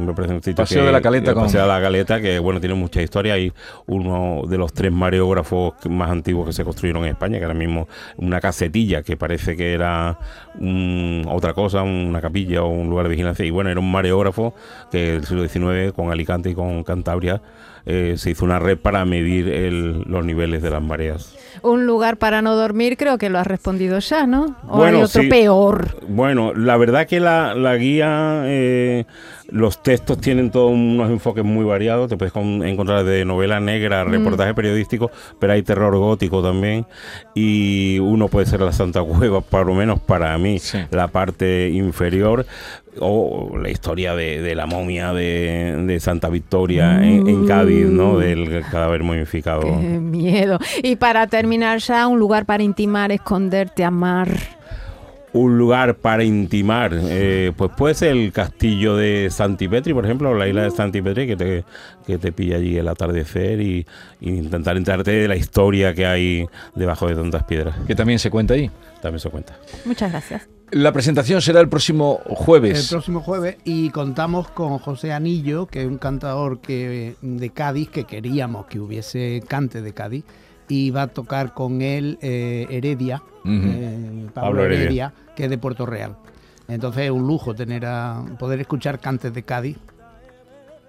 Paseo 0.55 0.81
que- 0.81 0.85
de 0.87 0.91
la 0.91 1.01
Caleta 1.01 1.29
el 1.31 1.35
con- 1.35 1.43
Paseo 1.45 1.61
de 1.63 1.67
la 1.67 1.81
Caleta, 1.81 2.21
que 2.21 2.37
bueno, 2.39 2.59
tiene 2.59 2.75
mucha 2.75 3.01
historia 3.01 3.37
y 3.37 3.51
uno 3.87 4.41
de 4.47 4.57
los 4.57 4.73
tres 4.73 4.91
mareógrafos 4.91 5.73
más 5.89 6.09
antiguos 6.11 6.47
que 6.47 6.53
se 6.53 6.63
construyeron 6.63 7.03
en 7.03 7.09
España, 7.11 7.37
que 7.39 7.45
ahora 7.45 7.57
mismo 7.57 7.87
una 8.17 8.39
casetilla 8.41 9.01
que 9.03 9.17
parece 9.17 9.55
que 9.55 9.73
era 9.73 10.17
un- 10.59 11.25
otra 11.29 11.53
cosa, 11.53 11.81
una 11.83 12.21
capilla 12.21 12.63
o 12.63 12.69
un 12.69 12.89
lugar 12.89 13.07
de 13.07 13.14
Y 13.45 13.49
bueno, 13.51 13.69
era 13.69 13.79
un 13.79 13.91
mareógrafo 13.91 14.53
que 14.91 15.11
del 15.13 15.25
siglo 15.25 15.47
XIX 15.47 15.93
con 15.93 16.11
Alicante 16.11 16.49
y 16.49 16.53
con 16.55 16.83
Cantabria 16.83 17.41
eh, 17.85 18.15
se 18.17 18.31
hizo 18.31 18.45
una 18.45 18.57
red 18.59 18.77
para 18.77 19.05
medir 19.05 19.47
el- 19.49 20.01
los 20.07 20.25
niveles 20.25 20.61
de 20.63 20.69
las 20.71 20.81
mareas. 20.81 21.35
Un 21.65 21.85
lugar 21.87 22.17
para 22.17 22.41
no 22.41 22.55
dormir, 22.55 22.95
creo 22.97 23.17
que 23.17 23.29
lo 23.29 23.39
has 23.39 23.47
respondido 23.47 23.97
ya, 23.99 24.27
¿no? 24.27 24.55
¿O 24.67 24.77
Bueno, 24.77 24.97
hay 24.99 25.03
otro 25.03 25.21
sí. 25.23 25.27
peor? 25.29 25.97
Bueno, 26.07 26.53
la 26.53 26.77
verdad 26.77 27.07
que 27.07 27.19
la, 27.19 27.55
la 27.55 27.75
guía, 27.75 28.43
eh, 28.45 29.05
los 29.49 29.81
textos 29.81 30.19
tienen 30.19 30.51
todos 30.51 30.71
unos 30.71 31.09
enfoques 31.09 31.43
muy 31.43 31.65
variados. 31.65 32.07
Te 32.09 32.17
puedes 32.17 32.31
con- 32.33 32.63
encontrar 32.65 33.03
de 33.03 33.25
novela 33.25 33.59
negra, 33.59 34.03
reportaje 34.03 34.53
periodístico, 34.53 35.09
pero 35.39 35.53
hay 35.53 35.63
terror 35.63 35.95
gótico 35.97 36.43
también. 36.43 36.85
Y 37.33 37.97
uno 37.99 38.27
puede 38.27 38.45
ser 38.45 38.61
la 38.61 38.71
Santa 38.71 39.01
Cueva, 39.03 39.41
por 39.41 39.65
lo 39.65 39.73
menos 39.73 39.99
para 39.99 40.37
mí, 40.37 40.59
Sí. 40.59 40.77
la 40.91 41.07
parte 41.07 41.69
inferior. 41.69 42.45
O 42.97 43.57
la 43.61 43.69
historia 43.69 44.15
de, 44.15 44.41
de 44.41 44.55
la 44.55 44.67
momia 44.67 45.11
de, 45.11 45.83
de 45.85 45.99
Santa 45.99 46.29
Victoria 46.29 47.03
en, 47.03 47.27
en 47.27 47.45
Cádiz, 47.45 47.87
¿no? 47.87 48.17
Del 48.19 48.63
cadáver 48.71 49.03
momificado. 49.03 49.63
Qué 49.63 49.99
miedo. 49.99 50.59
Y 50.81 50.95
para 50.95 51.27
terminar 51.27 51.54
ya, 51.59 52.07
un 52.07 52.19
lugar 52.19 52.45
para 52.45 52.63
intimar, 52.63 53.11
esconderte, 53.11 53.83
amar. 53.83 54.29
un 55.33 55.57
lugar 55.57 55.95
para 55.95 56.23
intimar, 56.23 56.91
eh, 56.93 57.51
pues 57.57 57.69
puede 57.75 57.93
ser 57.93 58.11
el 58.11 58.31
castillo 58.31 58.95
de 58.95 59.27
Santipetri, 59.29 59.93
por 59.93 60.05
ejemplo, 60.05 60.29
o 60.29 60.33
la 60.33 60.47
isla 60.47 60.63
de 60.63 60.71
Santipetri, 60.71 61.27
que 61.27 61.35
te, 61.35 61.65
que 62.07 62.17
te 62.17 62.31
pilla 62.31 62.55
allí 62.55 62.77
el 62.77 62.87
atardecer 62.87 63.59
y, 63.59 63.85
y 64.21 64.29
intentar 64.29 64.77
enterarte 64.77 65.11
de 65.11 65.27
la 65.27 65.35
historia 65.35 65.93
que 65.93 66.05
hay 66.05 66.47
debajo 66.73 67.07
de 67.07 67.15
tantas 67.15 67.43
piedras. 67.43 67.75
Que 67.85 67.95
también 67.95 68.17
se 68.19 68.29
cuenta 68.29 68.53
ahí. 68.53 68.71
También 69.01 69.19
se 69.19 69.29
cuenta. 69.29 69.57
Muchas 69.83 70.09
gracias. 70.11 70.47
La 70.71 70.91
presentación 70.93 71.41
será 71.41 71.59
el 71.59 71.67
próximo 71.69 72.21
El 72.27 72.35
jueves. 72.35 72.87
próximo 72.89 73.19
jueves 73.19 73.57
y 73.65 73.89
contamos 73.91 74.47
con 74.49 74.79
José 74.79 75.11
Anillo, 75.13 75.67
que 75.67 75.81
es 75.81 75.87
un 75.87 75.97
cantador 75.97 76.59
que, 76.59 77.15
de 77.21 77.49
Cádiz, 77.51 77.89
que 77.89 78.05
queríamos 78.05 78.65
que 78.67 78.79
hubiese 78.79 79.43
cante 79.47 79.81
de 79.81 79.93
Cádiz, 79.93 80.23
y 80.67 80.91
va 80.91 81.03
a 81.03 81.07
tocar 81.07 81.53
con 81.53 81.81
él 81.81 82.17
eh, 82.21 82.65
Heredia, 82.69 83.21
eh, 83.45 84.27
Pablo, 84.33 84.49
Pablo 84.49 84.65
Heredia, 84.65 84.85
Heredia. 84.85 85.13
que 85.35 85.43
es 85.45 85.49
de 85.49 85.57
Puerto 85.57 85.85
Real. 85.85 86.15
Entonces 86.67 87.05
es 87.05 87.11
un 87.11 87.27
lujo 87.27 87.53
tener 87.53 87.85
a, 87.85 88.23
poder 88.39 88.59
escuchar 88.59 88.99
cantes 88.99 89.31
de 89.33 89.43
Cádiz 89.43 89.77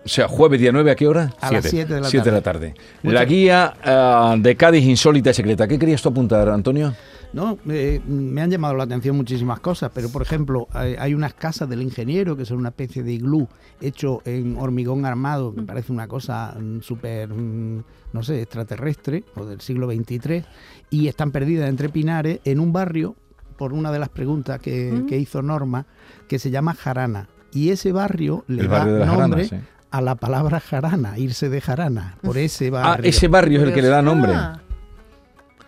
O 0.04 0.08
sea, 0.08 0.26
jueves 0.26 0.58
día 0.58 0.72
9, 0.72 0.90
¿a 0.90 0.94
qué 0.94 1.06
hora? 1.06 1.34
a 1.40 1.52
las 1.52 1.64
Siete. 1.64 1.88
7 1.88 1.94
de 1.94 2.00
la 2.00 2.08
7 2.08 2.30
de 2.30 2.40
tarde. 2.40 2.68
la 2.70 2.74
tarde. 3.02 3.14
La 3.14 3.24
guía 3.24 3.74
ah, 3.84 4.36
de 4.38 4.56
Cádiz 4.56 4.84
insólita 4.84 5.30
y 5.30 5.34
secreta. 5.34 5.68
¿Qué 5.68 5.78
querías 5.78 6.00
tú 6.00 6.08
apuntar, 6.08 6.48
Antonio? 6.48 6.94
No, 7.36 7.58
eh, 7.68 8.00
me 8.08 8.40
han 8.40 8.50
llamado 8.50 8.74
la 8.74 8.84
atención 8.84 9.14
muchísimas 9.14 9.60
cosas, 9.60 9.90
pero 9.94 10.08
por 10.08 10.22
ejemplo, 10.22 10.68
hay, 10.72 10.94
hay 10.98 11.12
unas 11.12 11.34
casas 11.34 11.68
del 11.68 11.82
ingeniero 11.82 12.34
que 12.34 12.46
son 12.46 12.56
una 12.56 12.70
especie 12.70 13.02
de 13.02 13.12
iglú 13.12 13.46
hecho 13.80 14.22
en 14.24 14.56
hormigón 14.58 15.04
armado, 15.04 15.54
que 15.54 15.60
parece 15.62 15.92
una 15.92 16.08
cosa 16.08 16.56
mm, 16.58 16.80
súper, 16.80 17.28
mm, 17.28 17.84
no 18.14 18.22
sé, 18.22 18.40
extraterrestre 18.40 19.22
o 19.36 19.44
del 19.44 19.60
siglo 19.60 19.86
XXIII, 19.90 20.44
y 20.88 21.08
están 21.08 21.30
perdidas 21.30 21.68
entre 21.68 21.90
pinares 21.90 22.40
en 22.44 22.58
un 22.58 22.72
barrio, 22.72 23.14
por 23.58 23.72
una 23.74 23.92
de 23.92 23.98
las 23.98 24.08
preguntas 24.08 24.58
que, 24.60 25.04
que 25.08 25.18
hizo 25.18 25.42
Norma, 25.42 25.84
que 26.28 26.38
se 26.38 26.50
llama 26.50 26.74
Jarana. 26.74 27.28
Y 27.52 27.68
ese 27.70 27.92
barrio 27.92 28.44
le 28.48 28.62
El 28.62 28.68
da 28.68 28.78
barrio 28.78 28.94
de 28.94 29.00
las 29.00 29.18
nombre 29.18 29.44
sí. 29.44 29.56
a 29.90 30.00
la 30.00 30.14
palabra 30.14 30.60
jarana, 30.60 31.18
irse 31.18 31.48
de 31.48 31.60
jarana, 31.60 32.16
por 32.22 32.36
ese 32.38 32.68
Ah, 32.68 32.70
barrio. 32.70 33.08
ese 33.10 33.28
barrio 33.28 33.60
es 33.60 33.68
el 33.68 33.74
que 33.74 33.82
le 33.82 33.88
da 33.88 34.00
nombre. 34.02 34.32
Ah. 34.34 34.60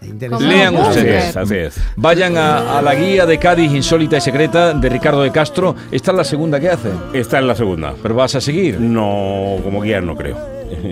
Lean 0.00 0.76
Así 0.76 0.88
ustedes. 0.88 1.24
es, 1.30 1.36
así 1.36 1.54
es. 1.56 1.80
Vayan 1.96 2.36
a, 2.36 2.78
a 2.78 2.82
la 2.82 2.94
guía 2.94 3.26
de 3.26 3.38
Cádiz 3.38 3.72
insólita 3.72 4.16
y 4.18 4.20
secreta 4.20 4.72
de 4.74 4.88
Ricardo 4.88 5.22
de 5.22 5.32
Castro. 5.32 5.74
Esta 5.90 6.12
es 6.12 6.16
la 6.16 6.24
segunda 6.24 6.60
que 6.60 6.68
hace. 6.70 6.90
Esta 7.12 7.38
es 7.38 7.44
la 7.44 7.54
segunda. 7.54 7.94
Pero 8.02 8.14
vas 8.14 8.34
a 8.34 8.40
seguir. 8.40 8.80
No, 8.80 9.56
como 9.64 9.80
guía 9.82 10.00
no 10.00 10.16
creo. 10.16 10.36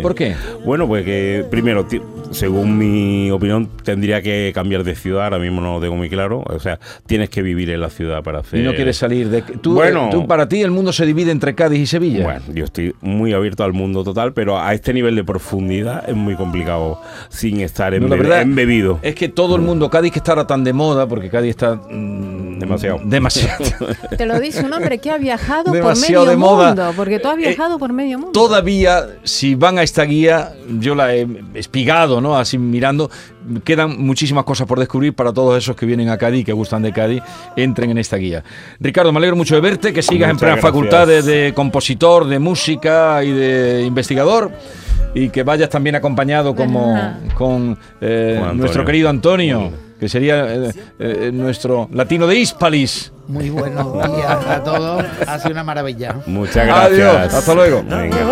¿Por 0.02 0.14
qué? 0.14 0.34
Bueno, 0.64 0.88
pues 0.88 1.04
que 1.04 1.44
primero, 1.48 1.86
según 2.30 2.76
mi 2.78 3.30
opinión, 3.30 3.68
tendría 3.82 4.20
que 4.22 4.52
cambiar 4.54 4.84
de 4.84 4.94
ciudad. 4.94 5.24
Ahora 5.24 5.38
mismo 5.38 5.60
no 5.60 5.74
lo 5.74 5.80
tengo 5.80 5.96
muy 5.96 6.08
claro. 6.10 6.42
O 6.46 6.58
sea, 6.60 6.78
tienes 7.06 7.30
que 7.30 7.42
vivir 7.42 7.70
en 7.70 7.80
la 7.80 7.90
ciudad 7.90 8.22
para 8.22 8.40
hacer. 8.40 8.60
Y 8.60 8.62
no 8.62 8.74
quieres 8.74 8.96
salir 8.96 9.28
de... 9.28 9.42
Tú, 9.42 9.74
Bueno. 9.74 10.08
tú, 10.10 10.26
para 10.26 10.48
ti 10.48 10.62
el 10.62 10.70
mundo 10.70 10.92
se 10.92 11.06
divide 11.06 11.30
entre 11.30 11.54
Cádiz 11.54 11.80
y 11.80 11.86
Sevilla. 11.86 12.24
Bueno, 12.24 12.42
yo 12.52 12.64
estoy 12.64 12.94
muy 13.00 13.32
abierto 13.32 13.64
al 13.64 13.72
mundo 13.72 14.04
total, 14.04 14.32
pero 14.32 14.58
a 14.58 14.74
este 14.74 14.92
nivel 14.92 15.14
de 15.16 15.24
profundidad 15.24 16.08
es 16.08 16.14
muy 16.16 16.34
complicado 16.36 17.00
sin 17.28 17.60
estar 17.60 17.92
No, 17.92 18.08
la 18.08 18.16
embe- 18.16 18.18
verdad 18.18 18.42
embebido. 18.42 18.98
Es 19.02 19.14
que 19.14 19.28
todo 19.28 19.56
el 19.56 19.62
mundo, 19.62 19.88
Cádiz 19.90 20.12
que 20.12 20.18
está 20.18 20.32
ahora 20.32 20.46
tan 20.46 20.64
de 20.64 20.72
moda, 20.72 21.06
porque 21.06 21.30
Cádiz 21.30 21.50
está... 21.50 21.74
mm, 21.76 22.58
Demasiado. 22.58 23.00
Demasiado. 23.04 23.64
Te 24.16 24.24
lo 24.26 24.40
dice 24.40 24.64
un 24.64 24.72
hombre 24.72 24.98
que 24.98 25.10
ha 25.10 25.18
viajado 25.18 25.72
Demasiado 25.72 26.24
por 26.24 26.30
de 26.30 26.36
medio 26.36 26.50
moda. 26.50 26.66
mundo, 26.68 26.92
porque 26.96 27.18
tú 27.18 27.28
has 27.28 27.34
Eh, 27.36 27.38
viajado 27.38 27.78
por 27.78 27.92
medio 27.92 28.18
mundo. 28.18 28.32
Todavía, 28.32 29.06
si 29.24 29.54
van 29.54 29.78
a 29.78 29.82
esta 29.82 30.04
guía, 30.04 30.52
yo 30.78 30.94
la 30.94 31.14
he 31.14 31.26
espigado, 31.54 32.15
¿no? 32.20 32.36
Así 32.36 32.58
mirando, 32.58 33.10
quedan 33.64 33.98
muchísimas 33.98 34.44
cosas 34.44 34.66
por 34.66 34.78
descubrir 34.78 35.14
para 35.14 35.32
todos 35.32 35.58
esos 35.58 35.76
que 35.76 35.86
vienen 35.86 36.08
a 36.08 36.18
Cádiz, 36.18 36.44
que 36.44 36.52
gustan 36.52 36.82
de 36.82 36.92
Cádiz, 36.92 37.22
entren 37.56 37.90
en 37.90 37.98
esta 37.98 38.16
guía. 38.16 38.42
Ricardo, 38.80 39.12
me 39.12 39.18
alegro 39.18 39.36
mucho 39.36 39.54
de 39.54 39.60
verte, 39.60 39.92
que 39.92 40.02
sigas 40.02 40.30
en 40.30 40.36
Muchas 40.36 40.48
gracias. 40.48 40.62
facultades 40.62 41.24
de 41.24 41.52
compositor, 41.54 42.26
de 42.26 42.38
música 42.38 43.22
y 43.24 43.32
de 43.32 43.82
investigador. 43.82 44.50
Y 45.14 45.30
que 45.30 45.42
vayas 45.44 45.70
también 45.70 45.96
acompañado 45.96 46.54
como 46.54 46.94
con, 47.34 47.78
eh, 48.02 48.36
Con 48.38 48.58
nuestro 48.58 48.84
querido 48.84 49.08
Antonio, 49.08 49.70
que 49.98 50.10
sería 50.10 50.54
eh, 50.54 50.72
eh, 50.98 51.30
nuestro 51.32 51.88
latino 51.90 52.26
de 52.26 52.36
Hispalis. 52.36 53.12
Muy 53.26 53.48
buenos 53.48 53.94
días 54.14 54.46
a 54.46 54.62
todos. 54.62 55.04
Ha 55.26 55.38
sido 55.38 55.52
una 55.52 55.64
maravilla. 55.64 56.16
Muchas 56.26 56.66
gracias. 56.66 57.14
Adiós, 57.14 57.34
hasta 57.34 57.54
luego. 57.54 57.82
Venga. 57.88 58.26